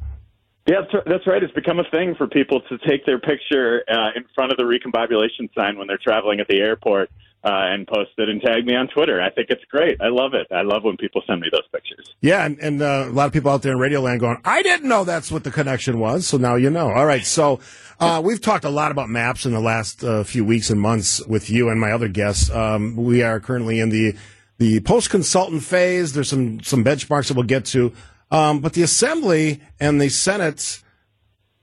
Yeah, 0.66 0.80
that's 1.06 1.26
right. 1.28 1.42
It's 1.42 1.54
become 1.54 1.78
a 1.78 1.88
thing 1.90 2.16
for 2.16 2.26
people 2.26 2.60
to 2.68 2.78
take 2.78 3.06
their 3.06 3.20
picture 3.20 3.84
uh, 3.88 4.10
in 4.16 4.24
front 4.34 4.50
of 4.50 4.58
the 4.58 4.64
recombobulation 4.64 5.48
sign 5.54 5.78
when 5.78 5.86
they're 5.86 5.98
traveling 6.02 6.40
at 6.40 6.48
the 6.48 6.58
airport 6.58 7.08
uh, 7.46 7.72
and 7.72 7.86
post 7.86 8.10
it 8.18 8.28
and 8.28 8.42
tag 8.42 8.66
me 8.66 8.74
on 8.74 8.88
Twitter. 8.88 9.22
I 9.22 9.30
think 9.30 9.50
it's 9.50 9.62
great. 9.70 10.00
I 10.00 10.08
love 10.08 10.34
it. 10.34 10.48
I 10.50 10.62
love 10.62 10.82
when 10.82 10.96
people 10.96 11.22
send 11.28 11.40
me 11.40 11.48
those 11.52 11.66
pictures. 11.72 12.12
Yeah, 12.20 12.44
and, 12.44 12.58
and 12.58 12.82
uh, 12.82 13.04
a 13.06 13.12
lot 13.12 13.26
of 13.26 13.32
people 13.32 13.52
out 13.52 13.62
there 13.62 13.70
in 13.70 13.78
Radio 13.78 14.00
Land 14.00 14.18
going, 14.18 14.38
I 14.44 14.62
didn't 14.62 14.88
know 14.88 15.04
that's 15.04 15.30
what 15.30 15.44
the 15.44 15.52
connection 15.52 16.00
was. 16.00 16.26
So 16.26 16.38
now 16.38 16.56
you 16.56 16.70
know. 16.70 16.90
All 16.90 17.06
right. 17.06 17.24
So 17.24 17.60
uh, 18.00 18.20
we've 18.24 18.40
talked 18.40 18.64
a 18.64 18.70
lot 18.70 18.90
about 18.90 19.08
maps 19.08 19.46
in 19.46 19.52
the 19.52 19.60
last 19.60 20.02
uh, 20.02 20.24
few 20.24 20.44
weeks 20.44 20.70
and 20.70 20.80
months 20.80 21.24
with 21.26 21.48
you 21.48 21.68
and 21.68 21.80
my 21.80 21.92
other 21.92 22.08
guests. 22.08 22.50
Um, 22.50 22.96
we 22.96 23.22
are 23.22 23.38
currently 23.38 23.78
in 23.78 23.90
the 23.90 24.16
the 24.58 24.80
post 24.80 25.10
consultant 25.10 25.62
phase. 25.62 26.14
There's 26.14 26.30
some 26.30 26.60
some 26.62 26.82
benchmarks 26.82 27.28
that 27.28 27.34
we'll 27.34 27.44
get 27.44 27.64
to. 27.66 27.92
Um, 28.32 28.58
but 28.58 28.72
the 28.72 28.82
Assembly 28.82 29.60
and 29.78 30.00
the 30.00 30.08
Senate 30.08 30.82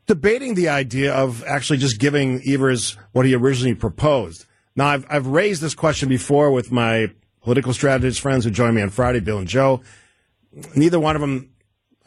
debating 0.06 0.56
the 0.56 0.70
idea 0.70 1.14
of 1.14 1.44
actually 1.44 1.80
just 1.80 2.00
giving 2.00 2.42
Evers 2.48 2.96
what 3.12 3.26
he 3.26 3.36
originally 3.36 3.76
proposed. 3.76 4.46
Now, 4.76 4.88
I've, 4.88 5.06
I've 5.10 5.28
raised 5.28 5.62
this 5.62 5.76
question 5.76 6.10
before 6.10 6.52
with 6.52 6.72
my 6.72 7.12
political 7.42 7.74
strategist 7.74 8.22
friends 8.22 8.46
who 8.46 8.52
joined 8.52 8.76
me 8.76 8.82
on 8.82 8.90
Friday, 8.90 9.20
Bill 9.20 9.38
and 9.38 9.48
Joe. 9.48 9.82
Neither 10.76 11.00
one 11.00 11.16
of 11.16 11.22
them, 11.22 11.52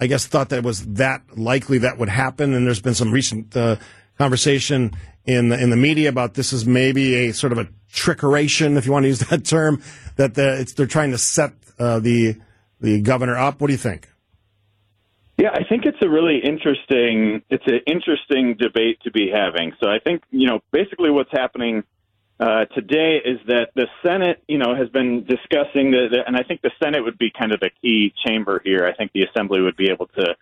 I 0.01 0.07
guess, 0.07 0.27
thought 0.27 0.49
that 0.49 0.59
it 0.59 0.65
was 0.65 0.87
that 0.95 1.23
likely 1.37 1.79
that 1.79 1.99
would 1.99 2.09
happen. 2.09 2.55
And 2.55 2.67
there's 2.67 2.81
been 2.81 2.95
some 2.95 3.13
recent 3.13 3.57
uh, 3.57 3.77
conversation 4.19 4.93
in 5.27 5.49
the, 5.49 5.61
in 5.61 5.71
the 5.71 5.77
media 5.77 6.09
about 6.09 6.35
this 6.35 6.53
is 6.53 6.67
maybe 6.67 7.15
a 7.29 7.33
sort 7.33 7.53
of 7.53 7.59
a 7.59 7.69
trickeration, 7.93 8.77
if 8.77 8.87
you 8.87 8.93
want 8.93 9.05
to 9.05 9.09
use 9.09 9.19
that 9.31 9.45
term, 9.45 9.83
that 10.17 10.35
the, 10.35 10.73
they're 10.77 10.87
trying 10.87 11.11
to 11.11 11.19
set 11.19 11.53
uh, 11.79 12.01
the 12.01 12.37
the 12.81 13.01
governor 13.01 13.37
up. 13.37 13.61
What 13.61 13.69
do 13.69 13.73
you 13.73 13.79
think? 13.79 14.09
Yeah, 15.39 15.51
I 15.53 15.65
think 15.65 15.85
it's 15.85 15.99
a 16.03 16.09
really 16.09 16.41
interesting 16.43 17.43
it's 17.51 17.67
an 17.67 17.81
interesting 17.87 18.57
debate 18.59 19.01
to 19.05 19.11
be 19.11 19.31
having. 19.33 19.73
So 19.83 19.89
I 19.89 19.99
think, 19.99 20.23
you 20.31 20.47
know, 20.47 20.61
basically 20.73 21.11
what's 21.11 21.33
happening 21.33 21.85
uh, 22.39 22.67
today 22.67 23.21
is 23.25 23.41
that 23.47 23.71
the 23.75 23.87
Senate, 24.03 24.43
you 24.47 24.59
know, 24.59 24.75
has 24.75 24.89
been 24.91 25.25
discussing 25.25 25.91
the, 25.91 26.09
the, 26.11 26.27
and 26.27 26.37
I 26.37 26.43
think 26.43 26.61
the 26.61 26.73
Senate 26.83 27.03
would 27.03 27.19
be 27.19 27.31
kind 27.31 27.53
of 27.53 27.61
the 27.61 27.71
key 27.81 28.13
chamber 28.27 28.61
here. 28.65 28.87
I 28.87 28.95
think 28.95 29.13
the 29.13 29.23
Assembly 29.23 29.61
would 29.61 29.77
be 29.77 29.91
able 29.91 30.07
to 30.19 30.37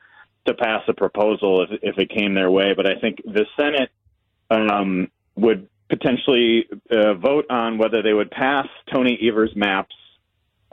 to 0.47 0.53
pass 0.53 0.83
a 0.89 0.93
proposal 0.93 1.63
if 1.63 1.71
if 1.83 1.99
it 1.99 2.11
came 2.11 2.35
their 2.35 2.51
way, 2.51 2.75
but 2.75 2.87
I 2.87 2.97
think 3.01 3.23
the 3.25 3.47
Senate 3.57 3.91
um, 4.51 5.11
would 5.37 5.69
potentially 5.89 6.67
uh, 6.91 7.15
vote 7.15 7.47
on 7.49 7.79
whether 7.79 8.03
they 8.03 8.13
would 8.13 8.31
pass 8.31 8.67
Tony 8.93 9.19
Evers' 9.23 9.55
maps 9.55 9.95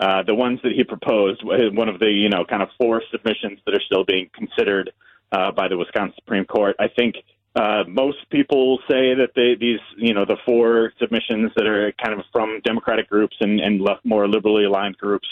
uh, 0.02 0.24
the 0.24 0.34
ones 0.34 0.60
that 0.64 0.72
he 0.72 0.84
proposed, 0.84 1.44
one 1.44 1.88
of 1.88 2.00
the 2.00 2.10
you 2.10 2.28
know 2.28 2.44
kind 2.44 2.64
of 2.64 2.70
four 2.80 3.04
submissions 3.12 3.60
that 3.66 3.76
are 3.76 3.82
still 3.86 4.04
being 4.04 4.30
considered 4.34 4.92
uh, 5.32 5.52
by 5.52 5.68
the 5.68 5.78
Wisconsin 5.78 6.16
Supreme 6.16 6.46
Court. 6.46 6.76
I 6.80 6.88
think 6.88 7.16
uh, 7.56 7.84
most 7.88 8.18
people 8.30 8.80
say 8.90 9.14
that 9.16 9.30
they, 9.36 9.56
these 9.60 9.80
you 9.98 10.14
know 10.14 10.26
the 10.26 10.38
four 10.46 10.94
submissions 11.00 11.52
that 11.56 11.66
are 11.66 11.92
kind 12.04 12.18
of 12.18 12.26
from 12.32 12.62
Democratic 12.64 13.10
groups 13.10 13.36
and, 13.40 13.60
and 13.60 13.82
left 13.82 14.06
more 14.06 14.28
liberally 14.28 14.64
aligned 14.64 14.98
groups 14.98 15.28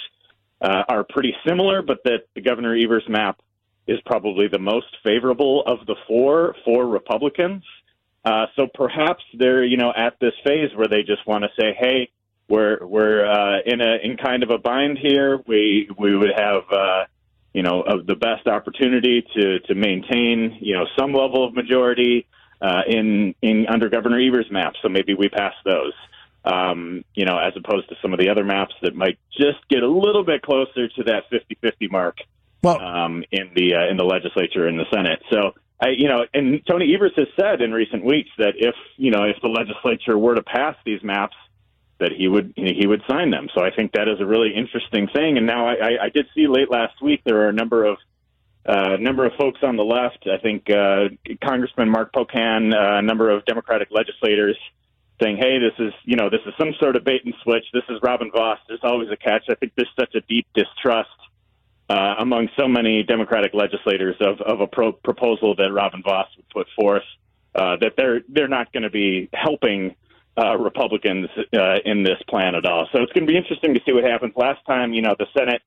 uh, 0.61 0.83
are 0.89 1.03
pretty 1.03 1.33
similar, 1.47 1.81
but 1.81 1.99
that 2.03 2.23
the 2.35 2.41
Governor 2.41 2.75
Evers 2.75 3.05
map 3.07 3.39
is 3.88 3.99
probably 4.05 4.47
the 4.47 4.59
most 4.59 4.88
favorable 5.03 5.63
of 5.65 5.85
the 5.88 5.95
four 6.07 6.55
for 6.65 6.85
Republicans. 6.85 7.63
Uh, 8.25 8.47
so 8.55 8.67
perhaps 8.73 9.23
they're 9.38 9.63
you 9.63 9.77
know 9.77 9.93
at 9.95 10.19
this 10.19 10.33
phase 10.43 10.69
where 10.75 10.88
they 10.88 11.03
just 11.03 11.25
want 11.25 11.43
to 11.43 11.49
say, 11.59 11.75
hey 11.79 12.09
we're 12.49 12.85
we're 12.85 13.25
uh, 13.25 13.59
in 13.65 13.79
a 13.79 13.97
in 14.03 14.17
kind 14.17 14.43
of 14.43 14.49
a 14.49 14.57
bind 14.57 14.97
here. 14.97 15.39
We 15.47 15.89
we 15.97 16.17
would 16.17 16.31
have 16.35 16.63
uh, 16.71 17.05
you 17.53 17.63
know 17.63 17.81
of 17.81 18.05
the 18.05 18.15
best 18.15 18.47
opportunity 18.47 19.25
to 19.35 19.59
to 19.59 19.75
maintain 19.75 20.57
you 20.61 20.75
know 20.75 20.85
some 20.97 21.13
level 21.13 21.45
of 21.45 21.53
majority 21.53 22.27
uh, 22.61 22.81
in 22.87 23.35
in 23.41 23.67
under 23.67 23.89
Governor 23.89 24.19
Evers' 24.19 24.47
map. 24.51 24.73
So 24.81 24.89
maybe 24.89 25.13
we 25.13 25.29
pass 25.29 25.53
those. 25.65 25.93
Um, 26.45 27.03
you 27.15 27.25
know, 27.25 27.37
as 27.37 27.51
opposed 27.57 27.89
to 27.89 27.95
some 28.01 28.13
of 28.13 28.19
the 28.19 28.29
other 28.29 28.45
maps 28.45 28.73
that 28.81 28.95
might 28.95 29.19
just 29.33 29.59
get 29.69 29.83
a 29.83 29.87
little 29.87 30.23
bit 30.23 30.41
closer 30.41 30.87
to 30.87 31.03
that 31.03 31.23
50-50 31.29 31.91
mark 31.91 32.15
well, 32.63 32.79
um, 32.79 33.25
in 33.29 33.51
the 33.55 33.75
uh, 33.75 33.91
in 33.91 33.97
the 33.97 34.05
legislature 34.05 34.65
and 34.65 34.79
the 34.79 34.85
Senate. 34.89 35.21
So 35.29 35.53
I, 35.81 35.89
you 35.89 36.07
know, 36.07 36.25
and 36.33 36.61
Tony 36.65 36.93
Evers 36.93 37.13
has 37.17 37.27
said 37.39 37.61
in 37.61 37.71
recent 37.71 38.03
weeks 38.03 38.29
that 38.37 38.53
if 38.55 38.75
you 38.97 39.11
know 39.11 39.23
if 39.23 39.37
the 39.41 39.47
legislature 39.47 40.17
were 40.17 40.35
to 40.35 40.43
pass 40.43 40.75
these 40.85 41.03
maps, 41.03 41.35
that 41.99 42.11
he 42.11 42.27
would 42.27 42.53
he 42.55 42.87
would 42.87 43.03
sign 43.07 43.29
them. 43.29 43.49
So 43.53 43.63
I 43.63 43.71
think 43.71 43.91
that 43.93 44.07
is 44.07 44.19
a 44.19 44.25
really 44.25 44.53
interesting 44.55 45.07
thing. 45.07 45.37
And 45.37 45.45
now 45.45 45.67
I, 45.67 46.05
I 46.05 46.09
did 46.09 46.27
see 46.33 46.47
late 46.47 46.71
last 46.71 47.01
week 47.01 47.21
there 47.25 47.41
are 47.41 47.49
a 47.49 47.53
number 47.53 47.85
of 47.85 47.97
uh, 48.65 48.97
number 48.99 49.25
of 49.25 49.33
folks 49.33 49.59
on 49.63 49.77
the 49.77 49.83
left. 49.83 50.27
I 50.27 50.37
think 50.37 50.69
uh, 50.69 51.09
Congressman 51.43 51.89
Mark 51.89 52.13
Pocan, 52.13 52.73
uh, 52.73 52.99
a 52.99 53.01
number 53.01 53.29
of 53.29 53.45
Democratic 53.45 53.89
legislators 53.91 54.57
saying, 55.21 55.37
"Hey, 55.37 55.59
this 55.59 55.73
is 55.79 55.93
you 56.05 56.15
know 56.15 56.29
this 56.29 56.41
is 56.45 56.53
some 56.57 56.73
sort 56.79 56.95
of 56.95 57.03
bait 57.03 57.25
and 57.25 57.33
switch. 57.43 57.65
This 57.73 57.83
is 57.89 57.99
Robin 58.01 58.31
Vos. 58.31 58.59
There's 58.67 58.83
always 58.83 59.09
a 59.09 59.17
catch." 59.17 59.43
I 59.49 59.55
think 59.55 59.73
there's 59.75 59.91
such 59.99 60.15
a 60.15 60.21
deep 60.21 60.47
distrust 60.53 61.09
uh, 61.89 62.15
among 62.19 62.49
so 62.57 62.67
many 62.67 63.03
Democratic 63.03 63.53
legislators 63.53 64.15
of 64.21 64.39
of 64.41 64.61
a 64.61 64.67
pro- 64.67 64.93
proposal 64.93 65.55
that 65.55 65.71
Robin 65.73 66.01
Vos 66.03 66.27
would 66.37 66.49
put 66.49 66.67
forth 66.75 67.03
uh, 67.55 67.77
that 67.81 67.93
they're 67.97 68.21
they're 68.29 68.47
not 68.47 68.71
going 68.71 68.83
to 68.83 68.89
be 68.89 69.29
helping. 69.33 69.91
Uh, 69.91 69.93
Republicans 70.58 71.27
uh, 71.53 71.77
in 71.86 72.03
this 72.03 72.17
plan 72.27 72.55
at 72.55 72.65
all. 72.65 72.88
So 72.91 73.01
it's 73.01 73.12
going 73.13 73.25
to 73.25 73.31
be 73.31 73.38
interesting 73.38 73.74
to 73.74 73.81
see 73.86 73.93
what 73.93 74.03
happens. 74.03 74.34
Last 74.36 74.65
time, 74.65 74.93
you 74.93 75.01
know, 75.01 75.15
the 75.17 75.27
Senate 75.38 75.62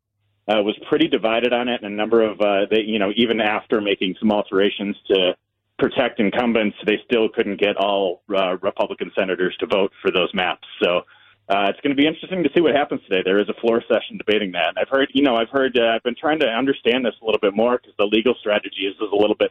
uh, 0.49 0.63
was 0.63 0.77
pretty 0.89 1.09
divided 1.09 1.53
on 1.53 1.69
it, 1.69 1.83
and 1.83 1.93
a 1.93 1.97
number 1.97 2.23
of 2.23 2.41
uh, 2.41 2.67
they, 2.71 2.81
you 2.81 2.99
know, 2.99 3.13
even 3.17 3.41
after 3.41 3.81
making 3.81 4.15
some 4.19 4.33
alterations 4.33 4.97
to 5.09 5.37
protect 5.79 6.21
incumbents, 6.21 6.77
they 6.87 6.99
still 7.05 7.29
couldn't 7.29 7.61
get 7.61 7.77
all 7.77 8.23
uh, 8.35 8.57
Republican 8.63 9.11
senators 9.17 9.57
to 9.61 9.67
vote 9.67 9.93
for 10.01 10.11
those 10.11 10.31
maps. 10.33 10.67
So 10.83 11.03
uh, 11.49 11.67
it's 11.69 11.81
going 11.81 11.95
to 11.95 12.01
be 12.01 12.07
interesting 12.07 12.43
to 12.43 12.51
see 12.55 12.61
what 12.61 12.75
happens 12.75 13.01
today. 13.09 13.23
There 13.25 13.41
is 13.41 13.49
a 13.49 13.61
floor 13.61 13.83
session 13.89 14.17
debating 14.17 14.53
that. 14.53 14.75
I've 14.81 14.89
heard, 14.89 15.11
you 15.13 15.23
know, 15.23 15.35
I've 15.37 15.49
heard, 15.49 15.77
uh, 15.77 15.97
I've 15.97 16.03
been 16.03 16.15
trying 16.15 16.39
to 16.41 16.47
understand 16.47 17.05
this 17.05 17.15
a 17.21 17.25
little 17.25 17.41
bit 17.41 17.55
more 17.55 17.79
because 17.79 17.95
the 17.99 18.07
legal 18.07 18.35
strategy 18.39 18.87
is, 18.87 18.95
is 18.95 19.11
a 19.13 19.17
little 19.17 19.35
bit 19.35 19.51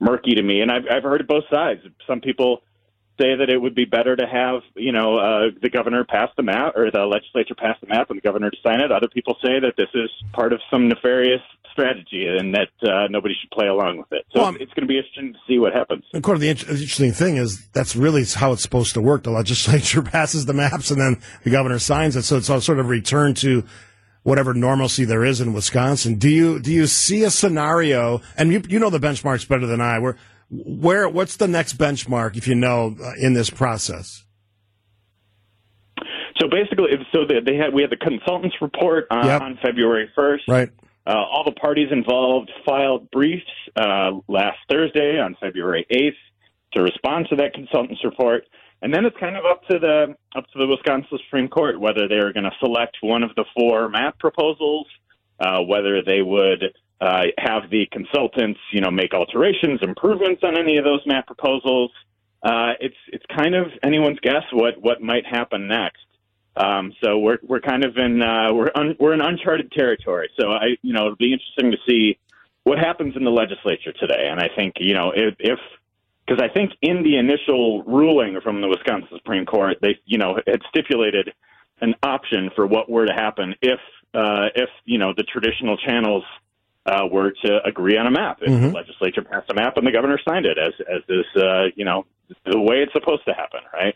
murky 0.00 0.34
to 0.34 0.42
me. 0.42 0.62
And 0.62 0.72
I've, 0.72 0.84
I've 0.90 1.02
heard 1.02 1.26
both 1.28 1.44
sides. 1.50 1.82
Some 2.06 2.20
people 2.20 2.62
say 3.18 3.36
that 3.36 3.50
it 3.50 3.60
would 3.60 3.74
be 3.74 3.84
better 3.84 4.16
to 4.16 4.26
have, 4.26 4.62
you 4.74 4.92
know, 4.92 5.18
uh, 5.18 5.50
the 5.60 5.68
governor 5.68 6.04
pass 6.04 6.30
the 6.36 6.42
map 6.42 6.76
or 6.76 6.90
the 6.90 7.04
legislature 7.04 7.54
pass 7.54 7.76
the 7.80 7.88
map 7.88 8.10
and 8.10 8.18
the 8.18 8.22
governor 8.22 8.50
to 8.50 8.56
sign 8.62 8.80
it. 8.80 8.92
Other 8.92 9.08
people 9.08 9.36
say 9.42 9.60
that 9.60 9.74
this 9.76 9.88
is 9.94 10.10
part 10.32 10.52
of 10.52 10.60
some 10.70 10.88
nefarious 10.88 11.42
strategy 11.72 12.26
and 12.26 12.54
that 12.54 12.70
uh, 12.82 13.06
nobody 13.08 13.34
should 13.40 13.50
play 13.50 13.66
along 13.66 13.98
with 13.98 14.12
it. 14.12 14.24
So 14.32 14.40
well, 14.40 14.54
it's 14.54 14.72
going 14.74 14.82
to 14.82 14.86
be 14.86 14.98
interesting 14.98 15.32
to 15.32 15.38
see 15.46 15.58
what 15.58 15.72
happens. 15.72 16.04
Of 16.12 16.22
course, 16.22 16.40
the 16.40 16.48
interesting 16.48 17.12
thing 17.12 17.36
is 17.36 17.68
that's 17.68 17.94
really 17.94 18.24
how 18.24 18.52
it's 18.52 18.62
supposed 18.62 18.94
to 18.94 19.00
work. 19.00 19.22
The 19.22 19.30
legislature 19.30 20.02
passes 20.16 20.46
the 20.46 20.54
maps 20.54 20.90
and 20.90 21.00
then 21.00 21.20
the 21.44 21.50
governor 21.50 21.78
signs 21.78 22.16
it. 22.16 22.22
So 22.22 22.36
it's 22.36 22.50
all 22.50 22.60
sort 22.60 22.78
of 22.78 22.88
return 22.88 23.34
to 23.34 23.64
whatever 24.22 24.54
normalcy 24.54 25.04
there 25.04 25.24
is 25.24 25.40
in 25.40 25.52
Wisconsin. 25.52 26.16
Do 26.16 26.28
you 26.28 26.58
do 26.58 26.72
you 26.72 26.86
see 26.86 27.24
a 27.24 27.30
scenario? 27.30 28.20
And 28.36 28.52
you 28.52 28.62
you 28.68 28.78
know 28.78 28.90
the 28.90 28.98
benchmarks 28.98 29.48
better 29.48 29.66
than 29.66 29.80
I. 29.80 29.98
Where 29.98 30.16
where 30.50 31.08
what's 31.08 31.36
the 31.36 31.48
next 31.48 31.78
benchmark 31.78 32.36
if 32.36 32.48
you 32.48 32.54
know 32.54 32.96
uh, 33.02 33.12
in 33.20 33.34
this 33.34 33.50
process? 33.50 34.24
So 36.40 36.48
basically, 36.48 36.90
so 37.12 37.20
they 37.26 37.56
had 37.56 37.74
we 37.74 37.82
had 37.82 37.90
the 37.90 37.96
consultants 37.96 38.56
report 38.60 39.06
on, 39.10 39.26
yep. 39.26 39.42
on 39.42 39.58
February 39.60 40.10
first. 40.14 40.44
Right. 40.48 40.70
Uh, 41.06 41.14
all 41.14 41.42
the 41.44 41.52
parties 41.52 41.88
involved 41.90 42.50
filed 42.66 43.10
briefs 43.10 43.46
uh, 43.76 44.10
last 44.28 44.58
Thursday 44.70 45.18
on 45.18 45.36
February 45.40 45.86
8th 45.90 46.12
to 46.74 46.82
respond 46.82 47.26
to 47.30 47.36
that 47.36 47.54
consultants 47.54 48.04
report, 48.04 48.44
and 48.82 48.92
then 48.92 49.06
it's 49.06 49.16
kind 49.18 49.34
of 49.34 49.44
up 49.46 49.66
to 49.68 49.78
the 49.78 50.14
up 50.36 50.44
to 50.52 50.58
the 50.58 50.66
Wisconsin 50.66 51.18
Supreme 51.24 51.48
Court 51.48 51.80
whether 51.80 52.08
they're 52.08 52.32
going 52.32 52.44
to 52.44 52.56
select 52.60 52.98
one 53.00 53.22
of 53.22 53.34
the 53.34 53.44
four 53.56 53.88
map 53.88 54.18
proposals, 54.18 54.86
uh, 55.40 55.60
whether 55.62 56.02
they 56.02 56.22
would 56.22 56.62
uh, 57.00 57.24
have 57.38 57.70
the 57.70 57.86
consultants, 57.92 58.58
you 58.72 58.80
know, 58.80 58.90
make 58.90 59.14
alterations, 59.14 59.80
improvements 59.82 60.42
on 60.42 60.58
any 60.58 60.78
of 60.78 60.84
those 60.84 61.00
map 61.06 61.26
proposals. 61.26 61.90
Uh, 62.42 62.72
it's 62.80 62.96
it's 63.08 63.24
kind 63.36 63.54
of 63.54 63.66
anyone's 63.82 64.18
guess 64.20 64.44
what 64.52 64.80
what 64.80 65.00
might 65.00 65.26
happen 65.26 65.68
next. 65.68 66.04
Um, 66.56 66.92
so 67.02 67.18
we're 67.18 67.38
we're 67.42 67.60
kind 67.60 67.84
of 67.84 67.96
in 67.96 68.22
uh, 68.22 68.52
we're 68.52 68.70
un, 68.74 68.96
we're 68.98 69.12
in 69.12 69.20
uncharted 69.20 69.70
territory. 69.72 70.28
So 70.38 70.50
I 70.50 70.76
you 70.82 70.92
know 70.92 71.06
it'll 71.06 71.16
be 71.16 71.32
interesting 71.32 71.70
to 71.70 71.78
see 71.88 72.18
what 72.64 72.78
happens 72.78 73.16
in 73.16 73.24
the 73.24 73.30
legislature 73.30 73.92
today. 73.92 74.28
And 74.30 74.40
I 74.40 74.48
think 74.54 74.74
you 74.78 74.94
know 74.94 75.12
if 75.14 75.58
because 76.26 76.42
I 76.42 76.52
think 76.52 76.72
in 76.82 77.02
the 77.02 77.16
initial 77.16 77.82
ruling 77.84 78.40
from 78.42 78.60
the 78.60 78.68
Wisconsin 78.68 79.08
Supreme 79.16 79.46
Court 79.46 79.78
they 79.80 79.98
you 80.04 80.18
know 80.18 80.38
had 80.46 80.62
stipulated 80.68 81.32
an 81.80 81.94
option 82.02 82.50
for 82.56 82.66
what 82.66 82.90
were 82.90 83.06
to 83.06 83.12
happen 83.12 83.54
if 83.62 83.78
uh, 84.14 84.46
if 84.54 84.68
you 84.84 84.98
know 84.98 85.12
the 85.16 85.22
traditional 85.22 85.76
channels 85.76 86.24
uh, 86.88 87.06
were 87.06 87.32
to 87.44 87.58
agree 87.64 87.96
on 87.96 88.06
a 88.06 88.10
map. 88.10 88.38
If 88.40 88.50
mm-hmm. 88.50 88.68
the 88.68 88.72
legislature 88.72 89.22
passed 89.22 89.50
a 89.50 89.54
map 89.54 89.76
and 89.76 89.86
the 89.86 89.92
governor 89.92 90.18
signed 90.26 90.46
it, 90.46 90.56
as 90.58 90.72
as 90.88 91.02
is 91.08 91.26
uh, 91.36 91.64
you 91.76 91.84
know 91.84 92.06
the 92.44 92.58
way 92.58 92.76
it's 92.76 92.92
supposed 92.92 93.24
to 93.26 93.34
happen, 93.34 93.60
right? 93.72 93.94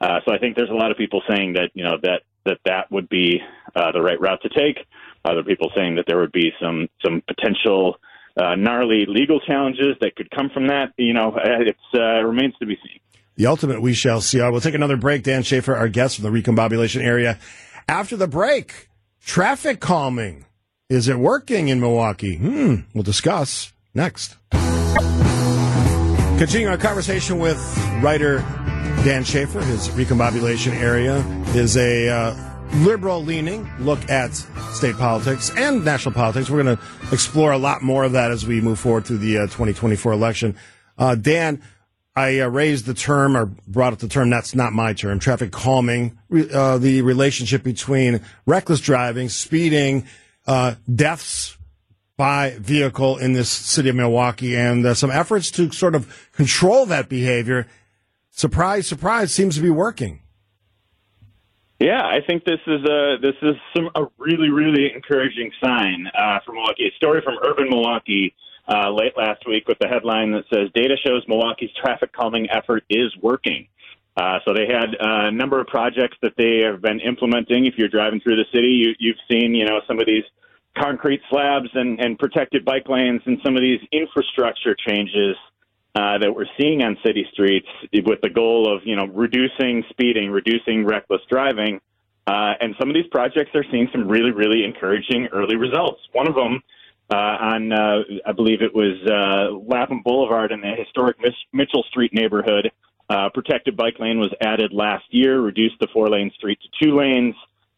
Uh, 0.00 0.20
so 0.24 0.34
I 0.34 0.38
think 0.38 0.56
there's 0.56 0.70
a 0.70 0.74
lot 0.74 0.90
of 0.90 0.96
people 0.96 1.22
saying 1.28 1.54
that 1.54 1.70
you 1.74 1.84
know 1.84 1.96
that 2.02 2.22
that 2.44 2.58
that 2.64 2.90
would 2.90 3.08
be 3.08 3.40
uh, 3.74 3.92
the 3.92 4.02
right 4.02 4.20
route 4.20 4.42
to 4.42 4.48
take. 4.48 4.84
Other 5.24 5.44
people 5.44 5.70
saying 5.74 5.96
that 5.96 6.04
there 6.06 6.18
would 6.18 6.32
be 6.32 6.50
some 6.60 6.88
some 7.04 7.22
potential 7.26 7.96
uh, 8.36 8.56
gnarly 8.56 9.06
legal 9.06 9.40
challenges 9.40 9.96
that 10.00 10.16
could 10.16 10.30
come 10.30 10.50
from 10.50 10.66
that. 10.68 10.92
You 10.96 11.14
know, 11.14 11.36
it 11.36 11.76
uh, 11.94 12.22
remains 12.24 12.54
to 12.58 12.66
be 12.66 12.76
seen. 12.76 12.98
The 13.36 13.46
ultimate 13.46 13.80
we 13.80 13.94
shall 13.94 14.20
see. 14.20 14.40
I 14.40 14.48
will 14.48 14.60
take 14.60 14.74
another 14.74 14.96
break. 14.96 15.22
Dan 15.22 15.42
Shafer, 15.42 15.76
our 15.76 15.88
guest 15.88 16.16
from 16.16 16.24
the 16.24 16.42
recombobulation 16.42 17.02
area. 17.02 17.38
After 17.88 18.16
the 18.16 18.28
break, 18.28 18.88
traffic 19.24 19.80
calming. 19.80 20.44
Is 20.92 21.08
it 21.08 21.16
working 21.16 21.68
in 21.68 21.80
Milwaukee? 21.80 22.36
Hmm. 22.36 22.74
We'll 22.92 23.02
discuss 23.02 23.72
next. 23.94 24.36
Continuing 26.36 26.68
our 26.68 26.76
conversation 26.76 27.38
with 27.38 27.56
writer 28.02 28.40
Dan 29.02 29.24
Shafer, 29.24 29.62
his 29.62 29.88
recombobulation 29.88 30.74
area 30.74 31.24
is 31.54 31.78
a 31.78 32.10
uh, 32.10 32.34
liberal 32.80 33.24
leaning 33.24 33.66
look 33.78 34.06
at 34.10 34.34
state 34.74 34.98
politics 34.98 35.50
and 35.56 35.82
national 35.82 36.14
politics. 36.14 36.50
We're 36.50 36.62
going 36.62 36.76
to 36.76 36.82
explore 37.10 37.52
a 37.52 37.58
lot 37.58 37.80
more 37.80 38.04
of 38.04 38.12
that 38.12 38.30
as 38.30 38.46
we 38.46 38.60
move 38.60 38.78
forward 38.78 39.06
through 39.06 39.18
the 39.18 39.38
uh, 39.38 39.42
2024 39.44 40.12
election. 40.12 40.56
Uh, 40.98 41.14
Dan, 41.14 41.62
I 42.14 42.40
uh, 42.40 42.48
raised 42.48 42.84
the 42.84 42.92
term 42.92 43.34
or 43.34 43.46
brought 43.46 43.94
up 43.94 44.00
the 44.00 44.08
term, 44.08 44.28
that's 44.28 44.54
not 44.54 44.74
my 44.74 44.92
term, 44.92 45.20
traffic 45.20 45.52
calming, 45.52 46.18
uh, 46.52 46.76
the 46.76 47.00
relationship 47.00 47.62
between 47.62 48.20
reckless 48.44 48.80
driving, 48.80 49.30
speeding, 49.30 50.06
uh, 50.46 50.74
deaths 50.92 51.56
by 52.16 52.56
vehicle 52.58 53.18
in 53.18 53.32
this 53.32 53.48
city 53.50 53.88
of 53.88 53.96
Milwaukee 53.96 54.56
and 54.56 54.84
uh, 54.84 54.94
some 54.94 55.10
efforts 55.10 55.50
to 55.52 55.72
sort 55.72 55.94
of 55.94 56.30
control 56.32 56.86
that 56.86 57.08
behavior. 57.08 57.66
Surprise, 58.30 58.86
surprise, 58.86 59.32
seems 59.32 59.56
to 59.56 59.62
be 59.62 59.70
working. 59.70 60.20
Yeah, 61.80 62.02
I 62.02 62.20
think 62.24 62.44
this 62.44 62.60
is 62.66 62.84
a 62.84 63.16
this 63.20 63.34
is 63.42 63.56
some 63.74 63.90
a 63.96 64.04
really 64.16 64.50
really 64.50 64.92
encouraging 64.94 65.50
sign 65.60 66.06
uh, 66.16 66.38
for 66.46 66.52
Milwaukee. 66.52 66.86
A 66.86 66.94
story 66.96 67.20
from 67.24 67.38
Urban 67.42 67.68
Milwaukee 67.68 68.34
uh, 68.68 68.90
late 68.90 69.16
last 69.16 69.42
week 69.48 69.66
with 69.66 69.78
the 69.80 69.88
headline 69.88 70.30
that 70.30 70.44
says 70.52 70.68
data 70.74 70.94
shows 71.04 71.24
Milwaukee's 71.26 71.70
traffic 71.82 72.12
calming 72.12 72.48
effort 72.50 72.84
is 72.88 73.12
working. 73.20 73.66
Uh, 74.16 74.38
so 74.44 74.52
they 74.52 74.66
had 74.66 74.94
a 75.00 75.30
number 75.30 75.60
of 75.60 75.66
projects 75.66 76.16
that 76.22 76.32
they 76.36 76.58
have 76.58 76.82
been 76.82 77.00
implementing. 77.00 77.66
If 77.66 77.74
you're 77.78 77.88
driving 77.88 78.20
through 78.20 78.36
the 78.36 78.44
city, 78.52 78.68
you, 78.68 78.94
you've 78.98 79.16
seen, 79.30 79.54
you 79.54 79.64
know, 79.64 79.80
some 79.86 79.98
of 79.98 80.06
these 80.06 80.24
concrete 80.76 81.20
slabs 81.30 81.68
and, 81.74 81.98
and 82.00 82.18
protected 82.18 82.64
bike 82.64 82.88
lanes 82.88 83.22
and 83.24 83.38
some 83.44 83.56
of 83.56 83.62
these 83.62 83.80
infrastructure 83.90 84.76
changes 84.86 85.36
uh, 85.94 86.18
that 86.18 86.34
we're 86.34 86.46
seeing 86.58 86.82
on 86.82 86.96
city 87.04 87.26
streets 87.32 87.68
with 88.06 88.20
the 88.22 88.30
goal 88.30 88.72
of, 88.74 88.82
you 88.84 88.96
know, 88.96 89.06
reducing 89.06 89.82
speeding, 89.90 90.30
reducing 90.30 90.84
reckless 90.84 91.20
driving. 91.30 91.80
Uh, 92.26 92.54
and 92.60 92.74
some 92.78 92.88
of 92.88 92.94
these 92.94 93.08
projects 93.10 93.50
are 93.54 93.64
seeing 93.70 93.88
some 93.92 94.08
really, 94.08 94.30
really 94.30 94.64
encouraging 94.64 95.26
early 95.32 95.56
results. 95.56 96.00
One 96.12 96.28
of 96.28 96.34
them 96.34 96.62
uh, 97.10 97.16
on, 97.16 97.72
uh, 97.72 98.02
I 98.24 98.32
believe 98.32 98.62
it 98.62 98.74
was 98.74 98.96
uh, 99.06 99.54
Lapham 99.66 100.02
Boulevard 100.02 100.52
in 100.52 100.60
the 100.60 100.72
historic 100.78 101.16
Mitchell 101.52 101.84
Street 101.90 102.14
neighborhood, 102.14 102.70
uh, 103.08 103.28
protected 103.34 103.76
bike 103.76 103.98
lane 103.98 104.18
was 104.18 104.32
added 104.40 104.72
last 104.72 105.04
year, 105.10 105.40
reduced 105.40 105.76
the 105.80 105.88
four 105.92 106.08
lane 106.08 106.30
street 106.36 106.58
to 106.62 106.84
two 106.84 106.96
lanes, 106.96 107.34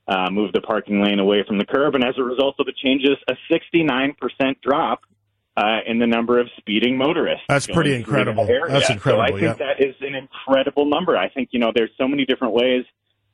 uh, 0.07 0.31
moved 0.31 0.55
the 0.55 0.61
parking 0.61 1.03
lane 1.03 1.19
away 1.19 1.45
from 1.47 1.59
the 1.59 1.65
curb, 1.65 1.95
and 1.95 2.05
as 2.05 2.15
a 2.19 2.23
result 2.23 2.57
of 2.59 2.67
the 2.67 2.73
changes, 2.73 3.17
a 3.29 3.35
69% 3.53 4.15
drop 4.63 5.01
uh, 5.57 5.79
in 5.87 5.99
the 5.99 6.07
number 6.07 6.41
of 6.41 6.49
speeding 6.59 6.97
motorists. 6.99 7.45
That's 7.49 7.67
pretty 7.67 7.95
incredible. 7.95 8.47
That 8.47 8.67
That's 8.69 8.91
incredible. 8.91 9.27
So 9.29 9.35
I 9.37 9.41
think 9.41 9.59
yeah. 9.59 9.67
that 9.67 9.81
is 9.81 9.95
an 10.01 10.15
incredible 10.15 10.87
number. 10.87 11.17
I 11.17 11.29
think 11.29 11.51
you 11.53 11.61
know 11.61 11.73
there's 11.75 11.93
so 11.97 12.09
many 12.09 12.25
different 12.25 12.55
ways 12.55 12.85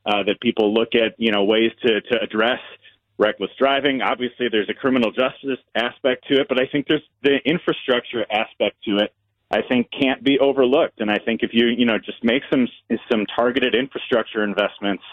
uh, 0.05 0.23
that 0.23 0.39
people 0.41 0.73
look 0.73 0.89
at 0.93 1.15
you 1.17 1.31
know 1.31 1.43
ways 1.43 1.71
to 1.83 2.01
to 2.01 2.21
address 2.21 2.59
reckless 3.17 3.51
driving. 3.57 4.01
Obviously, 4.01 4.47
there's 4.51 4.69
a 4.69 4.73
criminal 4.73 5.11
justice 5.11 5.59
aspect 5.75 6.27
to 6.27 6.41
it, 6.41 6.47
but 6.47 6.59
I 6.59 6.67
think 6.71 6.87
there's 6.87 7.03
the 7.23 7.37
infrastructure 7.45 8.25
aspect 8.31 8.83
to 8.85 8.97
it 8.97 9.13
I 9.51 9.61
think 9.67 9.89
can't 9.91 10.23
be 10.23 10.39
overlooked. 10.39 11.01
And 11.01 11.11
I 11.11 11.19
think 11.25 11.43
if 11.43 11.51
you 11.53 11.67
you 11.67 11.85
know 11.85 11.97
just 11.97 12.23
make 12.23 12.43
some 12.51 12.67
some 13.11 13.25
targeted 13.35 13.75
infrastructure 13.75 14.43
investments 14.43 15.03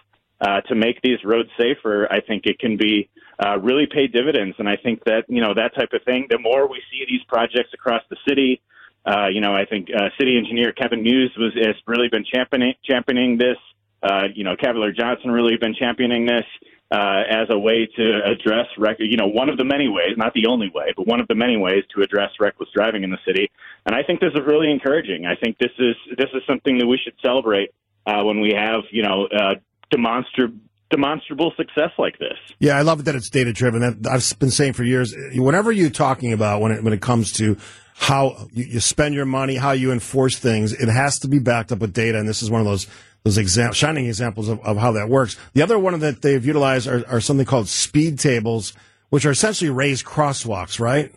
uh, 0.40 0.61
to 0.68 0.75
make 0.75 1.00
these 1.02 1.18
roads 1.25 1.50
safer, 1.59 2.07
I 2.11 2.21
think 2.21 2.47
it 2.47 2.59
can 2.59 2.76
be 2.76 3.09
uh, 3.45 3.59
really 3.59 3.87
pay 3.87 4.07
dividends. 4.07 4.57
And 4.59 4.68
I 4.68 4.76
think 4.76 5.04
that 5.04 5.25
you 5.28 5.42
know 5.42 5.54
that 5.54 5.75
type 5.75 5.92
of 5.92 6.02
thing. 6.04 6.26
The 6.30 6.38
more 6.38 6.68
we 6.68 6.80
see 6.90 7.04
these 7.09 7.25
projects 7.35 7.73
across 7.75 8.02
the 8.11 8.16
city, 8.28 8.61
Uh, 9.07 9.28
you 9.35 9.40
know, 9.40 9.54
I 9.54 9.64
think 9.64 9.88
uh, 9.99 10.11
city 10.18 10.37
engineer 10.37 10.71
Kevin 10.73 11.02
Muhs 11.02 11.33
was 11.38 11.52
has 11.66 11.76
really 11.87 12.09
been 12.09 12.25
championing 12.33 12.75
championing 12.85 13.38
this. 13.38 13.57
Uh, 14.02 14.26
you 14.38 14.45
know, 14.45 14.54
Cavalier 14.57 14.92
Johnson 14.92 15.30
really 15.30 15.57
been 15.57 15.75
championing 15.75 16.26
this 16.26 16.49
uh, 16.90 17.23
as 17.28 17.49
a 17.50 17.59
way 17.59 17.88
to 17.97 18.21
address, 18.25 18.66
rec- 18.78 18.97
you 19.00 19.16
know, 19.16 19.26
one 19.26 19.49
of 19.49 19.59
the 19.59 19.64
many 19.64 19.88
ways, 19.88 20.16
not 20.16 20.33
the 20.33 20.47
only 20.49 20.71
way, 20.75 20.92
but 20.97 21.07
one 21.07 21.21
of 21.21 21.28
the 21.28 21.35
many 21.35 21.57
ways 21.57 21.85
to 21.95 22.02
address 22.02 22.30
reckless 22.40 22.68
driving 22.75 23.04
in 23.04 23.11
the 23.11 23.18
city. 23.26 23.50
And 23.85 23.95
I 23.95 24.02
think 24.02 24.21
this 24.21 24.33
is 24.35 24.40
really 24.47 24.71
encouraging. 24.71 25.26
I 25.26 25.35
think 25.37 25.59
this 25.59 25.73
is 25.78 25.97
this 26.16 26.28
is 26.33 26.42
something 26.47 26.78
that 26.78 26.87
we 26.87 26.99
should 27.02 27.14
celebrate 27.23 27.75
uh, 28.07 28.25
when 28.25 28.40
we 28.40 28.54
have, 28.57 28.83
you 28.90 29.02
know, 29.02 29.26
uh, 29.26 29.54
demonstrable 29.90 30.59
demonstrable 30.90 31.52
success 31.57 31.90
like 31.99 32.18
this. 32.18 32.38
Yeah, 32.59 32.78
I 32.78 32.80
love 32.83 33.04
that 33.04 33.14
it's 33.14 33.28
data 33.28 33.52
driven. 33.52 33.83
I've 34.11 34.38
been 34.38 34.50
saying 34.50 34.73
for 34.73 34.85
years. 34.85 35.14
Whenever 35.35 35.71
you're 35.71 35.90
talking 35.90 36.33
about 36.33 36.61
when 36.62 36.73
it 36.73 36.83
when 36.83 36.92
it 36.92 37.02
comes 37.02 37.33
to 37.35 37.59
how 37.98 38.48
you, 38.52 38.64
you, 38.64 38.80
spend 38.80 39.14
your 39.14 39.24
money, 39.24 39.56
how 39.56 39.72
you 39.72 39.92
enforce 39.92 40.38
things, 40.38 40.72
it 40.72 40.88
has 40.88 41.18
to 41.20 41.28
be 41.28 41.38
backed 41.40 41.72
up 41.72 41.80
with 41.80 41.92
data. 41.92 42.18
And 42.18 42.28
this 42.28 42.42
is 42.42 42.50
one 42.50 42.60
of 42.60 42.66
those 42.66 42.86
those 43.24 43.36
exam- 43.36 43.72
shining 43.72 44.06
examples 44.06 44.48
of, 44.48 44.60
of 44.60 44.76
how 44.76 44.92
that 44.92 45.08
works. 45.08 45.36
The 45.52 45.62
other 45.62 45.78
one 45.78 45.98
that 45.98 46.22
they've 46.22 46.44
utilized 46.44 46.86
are, 46.86 47.04
are 47.08 47.20
something 47.20 47.44
called 47.44 47.68
speed 47.68 48.18
tables, 48.18 48.72
which 49.10 49.26
are 49.26 49.32
essentially 49.32 49.70
raised 49.70 50.06
crosswalks, 50.06 50.78
right? 50.78 51.12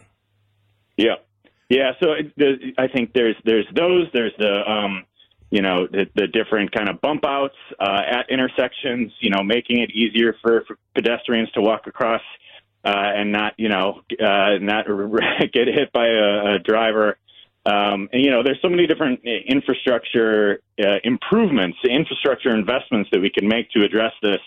Yeah, 0.97 1.15
yeah. 1.69 1.91
So 2.01 2.13
it, 2.13 2.73
I 2.77 2.87
think 2.87 3.13
there's 3.13 3.35
there's 3.45 3.67
those. 3.75 4.07
There's 4.11 4.33
the 4.39 4.69
um, 4.69 5.05
you 5.51 5.61
know 5.61 5.85
the, 5.85 6.07
the 6.15 6.27
different 6.27 6.71
kind 6.71 6.89
of 6.89 6.99
bump 6.99 7.23
outs 7.25 7.55
uh, 7.79 8.01
at 8.09 8.29
intersections. 8.31 9.11
You 9.19 9.29
know, 9.29 9.43
making 9.43 9.79
it 9.79 9.91
easier 9.91 10.35
for, 10.41 10.63
for 10.67 10.77
pedestrians 10.95 11.51
to 11.51 11.61
walk 11.61 11.85
across 11.85 12.21
and 12.89 13.31
not 13.31 13.53
you 13.57 13.69
know 13.69 14.01
uh, 14.19 14.57
not 14.59 14.85
get 15.53 15.67
hit 15.67 15.91
by 15.91 16.07
a, 16.07 16.55
a 16.55 16.59
driver. 16.59 17.17
Um, 17.63 18.09
and 18.11 18.23
you 18.23 18.31
know, 18.31 18.41
there's 18.43 18.59
so 18.61 18.69
many 18.69 18.87
different 18.87 19.19
uh, 19.25 19.29
infrastructure 19.47 20.61
uh, 20.79 20.97
improvements, 21.03 21.77
infrastructure 21.83 22.55
investments 22.55 23.09
that 23.11 23.21
we 23.21 23.29
can 23.29 23.47
make 23.47 23.69
to 23.71 23.83
address 23.83 24.13
this. 24.23 24.39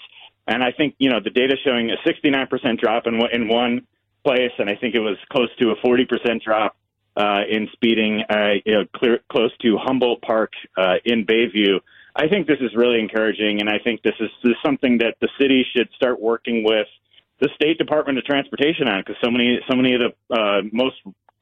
And 0.49 0.65
I 0.65 0.73
think 0.73 0.97
you 0.99 1.11
know 1.11 1.21
the 1.23 1.31
data 1.31 1.57
showing 1.65 1.91
a 1.91 1.97
69% 2.09 2.81
drop 2.81 3.07
in 3.07 3.21
in 3.33 3.49
one 3.49 3.87
place, 4.25 4.53
and 4.59 4.69
I 4.69 4.75
think 4.75 4.95
it 4.95 5.01
was 5.01 5.17
close 5.31 5.51
to 5.61 5.71
a 5.71 5.77
40% 5.77 6.43
drop 6.43 6.77
uh, 7.17 7.43
in 7.49 7.69
speeding, 7.73 8.23
uh, 8.29 8.55
you 8.65 8.73
know, 8.73 8.85
clear, 8.97 9.21
close 9.31 9.53
to 9.59 9.77
Humboldt 9.79 10.23
Park 10.23 10.53
uh, 10.77 10.95
in 11.05 11.25
Bayview. 11.25 11.81
I 12.17 12.29
think 12.29 12.47
this 12.47 12.59
is 12.61 12.75
really 12.75 13.01
encouraging, 13.01 13.61
and 13.61 13.69
I 13.69 13.79
think 13.79 14.03
this 14.03 14.15
is, 14.21 14.31
this 14.43 14.53
is 14.53 14.57
something 14.65 14.99
that 14.99 15.17
the 15.21 15.29
city 15.39 15.65
should 15.75 15.89
start 15.95 16.21
working 16.21 16.65
with 16.65 16.87
the 17.41 17.49
State 17.55 17.79
Department 17.79 18.19
of 18.19 18.25
Transportation 18.25 18.89
on, 18.89 19.01
because 19.01 19.17
so 19.23 19.31
many 19.31 19.59
so 19.71 19.77
many 19.77 19.95
of 19.95 20.01
the 20.01 20.35
uh, 20.35 20.63
most 20.73 20.97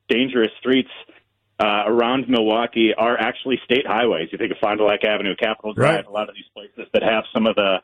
dangerous 0.08 0.50
streets 0.58 0.90
uh, 1.58 1.84
around 1.86 2.28
Milwaukee 2.28 2.92
are 2.96 3.18
actually 3.18 3.60
state 3.64 3.86
highways. 3.86 4.28
You 4.32 4.38
think 4.38 4.52
of 4.52 4.58
Fond 4.58 4.78
du 4.78 4.84
Lac 4.84 5.04
Avenue, 5.04 5.36
Capitol 5.36 5.74
Drive, 5.74 5.94
right. 5.96 6.06
a 6.06 6.10
lot 6.10 6.28
of 6.28 6.34
these 6.34 6.48
places 6.54 6.90
that 6.92 7.02
have 7.02 7.24
some 7.32 7.46
of 7.46 7.54
the 7.54 7.76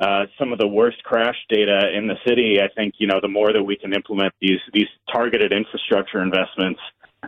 uh, 0.00 0.26
some 0.38 0.52
of 0.52 0.58
the 0.58 0.66
worst 0.66 1.02
crash 1.04 1.36
data 1.48 1.90
in 1.96 2.08
the 2.08 2.16
city. 2.26 2.58
I 2.60 2.68
think 2.74 2.94
you 2.98 3.06
know 3.06 3.20
the 3.20 3.28
more 3.28 3.52
that 3.52 3.62
we 3.62 3.76
can 3.76 3.92
implement 3.92 4.34
these 4.40 4.60
these 4.72 4.88
targeted 5.12 5.52
infrastructure 5.52 6.20
investments 6.20 6.80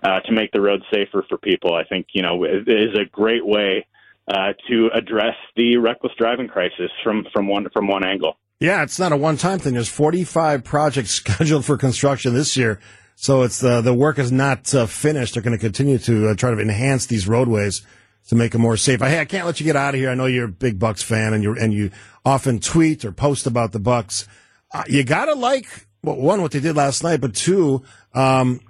uh, 0.03 0.21
to 0.21 0.33
make 0.33 0.51
the 0.53 0.61
roads 0.61 0.85
safer 0.93 1.25
for 1.29 1.39
people, 1.39 1.75
I 1.75 1.85
think 1.85 2.09
you 2.13 2.23
know 2.23 2.45
it 2.45 2.69
is 2.69 2.99
a 2.99 3.05
great 3.05 3.47
way 3.47 3.87
uh, 4.29 4.55
to 4.69 4.91
address 4.93 5.37
the 5.57 5.77
reckless 5.77 6.13
driving 6.19 6.49
crisis 6.49 6.91
from 7.03 7.25
from 7.33 7.47
one 7.49 7.69
from 7.73 7.87
one 7.87 8.05
angle. 8.05 8.37
Yeah, 8.61 8.83
it's 8.83 8.99
not 8.99 9.13
a 9.13 9.17
one 9.17 9.37
time 9.37 9.59
thing. 9.59 9.75
There's 9.75 9.89
45 9.89 10.65
projects 10.65 11.11
scheduled 11.23 11.65
for 11.65 11.77
construction 11.77 12.35
this 12.35 12.57
year. 12.57 12.81
So 13.17 13.43
it's 13.43 13.61
the 13.61 13.75
uh, 13.75 13.81
the 13.81 13.95
work 13.95 14.19
is 14.19 14.33
not 14.33 14.75
uh, 14.75 14.87
finished. 14.87 15.35
They're 15.35 15.43
going 15.43 15.57
to 15.57 15.61
continue 15.61 15.99
to 15.99 16.31
uh, 16.31 16.35
try 16.35 16.51
to 16.51 16.59
enhance 16.59 17.07
these 17.07 17.29
roadways 17.29 17.87
to 18.29 18.35
make 18.35 18.53
them 18.53 18.63
more 18.63 18.77
safe. 18.77 19.01
Hey, 19.01 19.21
I 19.21 19.25
can't 19.25 19.47
let 19.47 19.61
you 19.61 19.65
get 19.65 19.77
out 19.77 19.95
of 19.95 20.01
here. 20.01 20.11
I 20.11 20.15
know 20.15 20.27
you're 20.27 20.47
a 20.47 20.49
big 20.49 20.79
Bucks 20.79 21.03
fan 21.03 21.33
and 21.33 21.43
you 21.43 21.57
and 21.57 21.73
you 21.73 21.91
often 22.25 22.59
tweet 22.59 23.05
or 23.05 23.13
post 23.13 23.47
about 23.47 23.73
the 23.73 23.79
Bucks. 23.79 24.27
Uh, 24.73 24.83
you 24.89 25.05
gotta 25.05 25.35
like 25.35 25.87
well, 26.03 26.17
one 26.17 26.43
what 26.43 26.53
they 26.53 26.61
did 26.61 26.77
last 26.77 27.03
night, 27.03 27.21
but 27.21 27.35
two, 27.35 27.83
um, 28.15 28.61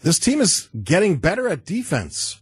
this 0.00 0.18
team 0.18 0.40
is 0.40 0.68
getting 0.82 1.16
better 1.16 1.48
at 1.48 1.64
defense. 1.64 2.40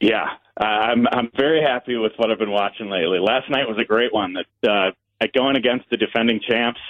Yeah, 0.00 0.34
uh, 0.60 0.64
I'm 0.64 1.06
I'm 1.08 1.30
very 1.36 1.62
happy 1.62 1.96
with 1.96 2.12
what 2.16 2.30
I've 2.30 2.38
been 2.38 2.50
watching 2.50 2.88
lately. 2.88 3.18
Last 3.18 3.50
night 3.50 3.68
was 3.68 3.78
a 3.78 3.84
great 3.84 4.12
one. 4.12 4.34
That 4.34 4.94
uh, 5.20 5.26
going 5.34 5.56
against 5.56 5.88
the 5.90 5.96
defending 5.96 6.40
champs 6.46 6.80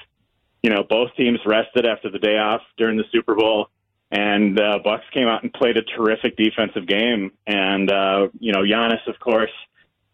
you 0.65 0.71
know, 0.71 0.83
both 0.83 1.15
teams 1.15 1.39
rested 1.45 1.85
after 1.85 2.11
the 2.11 2.19
day 2.19 2.39
off 2.39 2.63
during 2.79 2.97
the 2.97 3.05
Super 3.13 3.35
Bowl, 3.35 3.69
and 4.11 4.59
uh, 4.59 4.79
Bucks 4.83 5.05
came 5.13 5.29
out 5.29 5.43
and 5.43 5.53
played 5.53 5.77
a 5.77 5.83
terrific 5.83 6.39
defensive 6.39 6.87
game. 6.87 7.33
And 7.47 7.93
uh, 7.93 8.29
you 8.41 8.51
know, 8.51 8.61
Giannis, 8.61 9.07
of 9.07 9.21
course, 9.21 9.51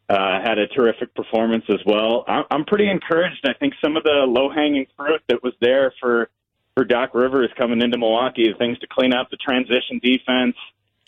uh, 0.08 0.42
had 0.42 0.58
a 0.58 0.66
terrific 0.66 1.14
performance 1.14 1.66
as 1.68 1.78
well. 1.86 2.24
I'm 2.50 2.64
pretty 2.64 2.90
encouraged. 2.90 3.44
I 3.44 3.52
think 3.52 3.74
some 3.82 3.96
of 3.96 4.02
the 4.02 4.24
low 4.26 4.50
hanging 4.50 4.86
fruit 4.96 5.22
that 5.28 5.40
was 5.40 5.52
there 5.60 5.94
for 6.00 6.30
for 6.74 6.84
Doc 6.84 7.14
Rivers 7.14 7.50
coming 7.56 7.80
into 7.80 7.96
Milwaukee, 7.96 8.50
the 8.50 8.58
things 8.58 8.76
to 8.80 8.88
clean 8.88 9.12
up 9.14 9.30
the 9.30 9.36
transition 9.36 10.00
defense. 10.02 10.56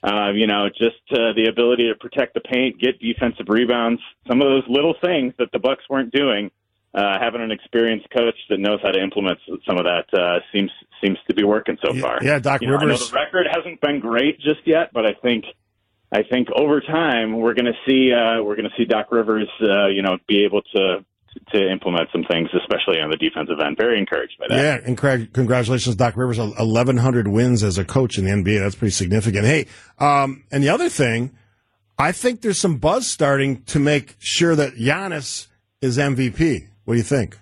Uh, 0.03 0.33
you 0.35 0.49
know, 0.49 0.69
just 0.69 1.01
uh, 1.13 1.33
the 1.37 1.47
ability 1.49 1.89
to 1.89 1.95
protect 1.95 2.35
the 2.35 2.41
paint, 2.41 2.81
get 2.81 2.99
defensive 2.99 3.47
rebounds. 3.49 4.03
Some 4.27 4.43
of 4.43 4.49
those 4.49 4.65
little 4.69 4.95
things 5.01 5.33
that 5.39 5.53
the 5.53 5.61
Bucks 5.61 5.85
weren't 5.89 6.13
doing 6.13 6.51
uh, 6.95 7.19
having 7.21 7.41
an 7.41 7.51
experienced 7.51 8.09
coach 8.11 8.35
that 8.51 8.59
knows 8.59 8.81
how 8.83 8.91
to 8.91 9.01
implement 9.01 9.39
some 9.67 9.79
of 9.79 9.85
that 9.85 10.07
uh, 10.13 10.41
seems 10.53 10.71
seems 11.03 11.19
to 11.27 11.35
be 11.35 11.43
working 11.43 11.79
so 11.85 11.95
far. 11.95 12.19
Yeah, 12.23 12.39
Doc 12.39 12.63
you 12.63 12.71
Rivers. 12.71 12.83
Know, 12.83 12.89
know 12.89 12.97
the 12.97 13.15
record 13.15 13.47
hasn't 13.51 13.81
been 13.81 14.01
great 14.01 14.41
just 14.41 14.61
yet, 14.67 14.91
but 14.93 15.07
I 15.07 15.15
think 15.15 15.45
I 16.13 16.23
think 16.23 16.49
over 16.55 16.81
time 16.81 17.39
we're 17.39 17.55
going 17.55 17.73
to 17.73 17.79
see 17.87 18.13
uh, 18.13 18.43
we're 18.43 18.57
going 18.57 18.69
to 18.69 18.77
see 18.77 18.85
Doc 18.85 19.11
Rivers, 19.11 19.49
uh, 19.63 19.87
you 19.87 20.03
know, 20.03 20.19
be 20.29 20.45
able 20.45 20.63
to 20.75 21.05
to 21.53 21.71
implement 21.71 22.09
some 22.13 22.25
things, 22.31 22.49
especially 22.55 23.01
on 23.01 23.11
the 23.11 23.17
defensive 23.17 23.59
end. 23.65 23.77
Very 23.77 23.99
encouraged 23.99 24.39
by 24.39 24.47
that. 24.49 24.57
Yeah, 24.57 24.79
and 24.85 24.97
Craig, 24.97 25.33
congratulations, 25.33 25.97
Doc 25.97 26.17
Rivers. 26.17 26.39
1,100 26.39 27.29
wins 27.29 27.63
as 27.63 27.79
a 27.79 27.85
coach 27.85 28.19
in 28.19 28.25
the 28.25 28.31
NBA. 28.31 28.61
That's 28.61 28.75
pretty 28.75 28.93
significant. 28.93 29.47
Hey, 29.47 29.67
um, 29.99 30.45
and 30.51 30.63
the 30.63 30.69
other 30.69 30.89
thing, 30.89 31.33
I 31.99 32.13
think 32.13 32.41
there's 32.41 32.59
some 32.59 32.79
buzz 32.79 33.07
starting 33.07 33.63
to 33.65 33.79
make 33.79 34.17
sure 34.19 34.55
that 34.57 34.75
Giannis 34.75 35.49
is 35.81 35.99
MVP. 35.99 36.69
What 36.85 36.95
do 36.95 36.99
you 36.99 37.05
think? 37.05 37.39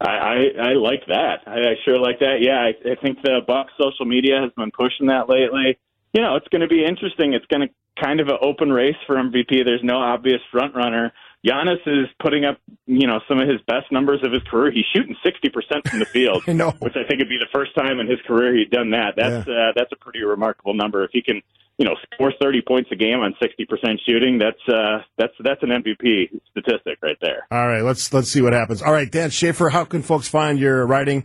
I, 0.00 0.10
I, 0.10 0.36
I 0.62 0.72
like 0.74 1.06
that. 1.08 1.40
I, 1.46 1.58
I 1.58 1.74
sure 1.84 1.98
like 1.98 2.20
that. 2.20 2.38
Yeah, 2.40 2.58
I, 2.58 2.92
I 2.92 2.94
think 3.02 3.22
the 3.22 3.40
Bucks 3.46 3.72
social 3.80 4.06
media 4.06 4.40
has 4.40 4.50
been 4.56 4.70
pushing 4.70 5.08
that 5.08 5.28
lately. 5.28 5.78
You 6.12 6.22
know, 6.22 6.36
it's 6.36 6.48
going 6.48 6.62
to 6.62 6.68
be 6.68 6.84
interesting. 6.84 7.34
It's 7.34 7.46
going 7.46 7.68
to 7.68 8.02
kind 8.02 8.20
of 8.20 8.28
an 8.28 8.38
open 8.40 8.72
race 8.72 8.96
for 9.06 9.16
MVP. 9.16 9.64
There's 9.64 9.84
no 9.84 9.96
obvious 9.96 10.40
front 10.50 10.74
runner. 10.74 11.12
Giannis 11.46 11.80
is 11.86 12.08
putting 12.20 12.44
up, 12.44 12.58
you 12.86 13.06
know, 13.06 13.20
some 13.26 13.38
of 13.38 13.48
his 13.48 13.60
best 13.66 13.90
numbers 13.90 14.20
of 14.22 14.32
his 14.32 14.42
career. 14.42 14.70
He's 14.70 14.84
shooting 14.94 15.16
60% 15.24 15.88
from 15.88 15.98
the 15.98 16.04
field, 16.04 16.46
know. 16.48 16.72
which 16.80 16.94
I 16.96 17.08
think 17.08 17.20
would 17.20 17.30
be 17.30 17.38
the 17.38 17.48
first 17.52 17.74
time 17.74 17.98
in 17.98 18.06
his 18.06 18.18
career 18.26 18.54
he'd 18.56 18.70
done 18.70 18.90
that. 18.90 19.14
That's 19.16 19.48
yeah. 19.48 19.54
uh, 19.54 19.72
that's 19.74 19.90
a 19.92 19.96
pretty 19.96 20.22
remarkable 20.22 20.74
number. 20.74 21.02
If 21.04 21.10
he 21.12 21.22
can 21.22 21.40
you 21.80 21.86
know, 21.86 21.96
score 22.12 22.30
30 22.38 22.60
points 22.68 22.90
a 22.92 22.94
game 22.94 23.20
on 23.20 23.34
60% 23.42 23.98
shooting, 24.06 24.38
that's 24.38 24.60
uh, 24.68 24.98
that's 25.16 25.32
that's 25.42 25.62
an 25.62 25.70
MVP 25.70 26.28
statistic 26.50 26.98
right 27.02 27.16
there. 27.22 27.46
All 27.50 27.66
right, 27.66 27.80
let's 27.80 28.12
let's 28.12 28.30
see 28.30 28.42
what 28.42 28.52
happens. 28.52 28.82
All 28.82 28.92
right, 28.92 29.10
Dan 29.10 29.30
Shafer, 29.30 29.70
how 29.70 29.86
can 29.86 30.02
folks 30.02 30.28
find 30.28 30.58
your 30.58 30.86
writing? 30.86 31.24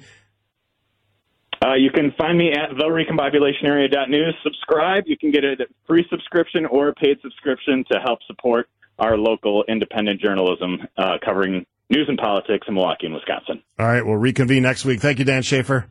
Uh, 1.62 1.73
you 1.75 1.91
can 1.91 2.13
find 2.17 2.38
me 2.38 2.54
at 2.54 2.69
therecombobulationarea.news. 2.69 4.36
Subscribe. 4.43 5.04
You 5.08 5.17
can 5.17 5.32
get 5.32 5.43
a 5.43 5.56
free 5.88 6.06
subscription 6.10 6.65
or 6.65 6.88
a 6.88 6.93
paid 6.93 7.17
subscription 7.21 7.84
to 7.91 7.99
help 7.99 8.19
support 8.25 8.69
our 8.99 9.17
local 9.17 9.63
independent 9.67 10.21
journalism 10.21 10.79
uh, 10.97 11.17
covering 11.23 11.65
news 11.89 12.05
and 12.08 12.17
politics 12.17 12.67
in 12.67 12.73
Milwaukee 12.73 13.05
and 13.05 13.15
Wisconsin. 13.15 13.62
All 13.79 13.88
right, 13.88 14.05
we'll 14.05 14.17
reconvene 14.17 14.63
next 14.63 14.86
week. 14.86 14.99
Thank 14.99 15.19
you, 15.19 15.25
Dan 15.25 15.43
Shafer. 15.43 15.88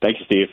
Thank 0.00 0.18
you, 0.18 0.24
Steve. 0.26 0.48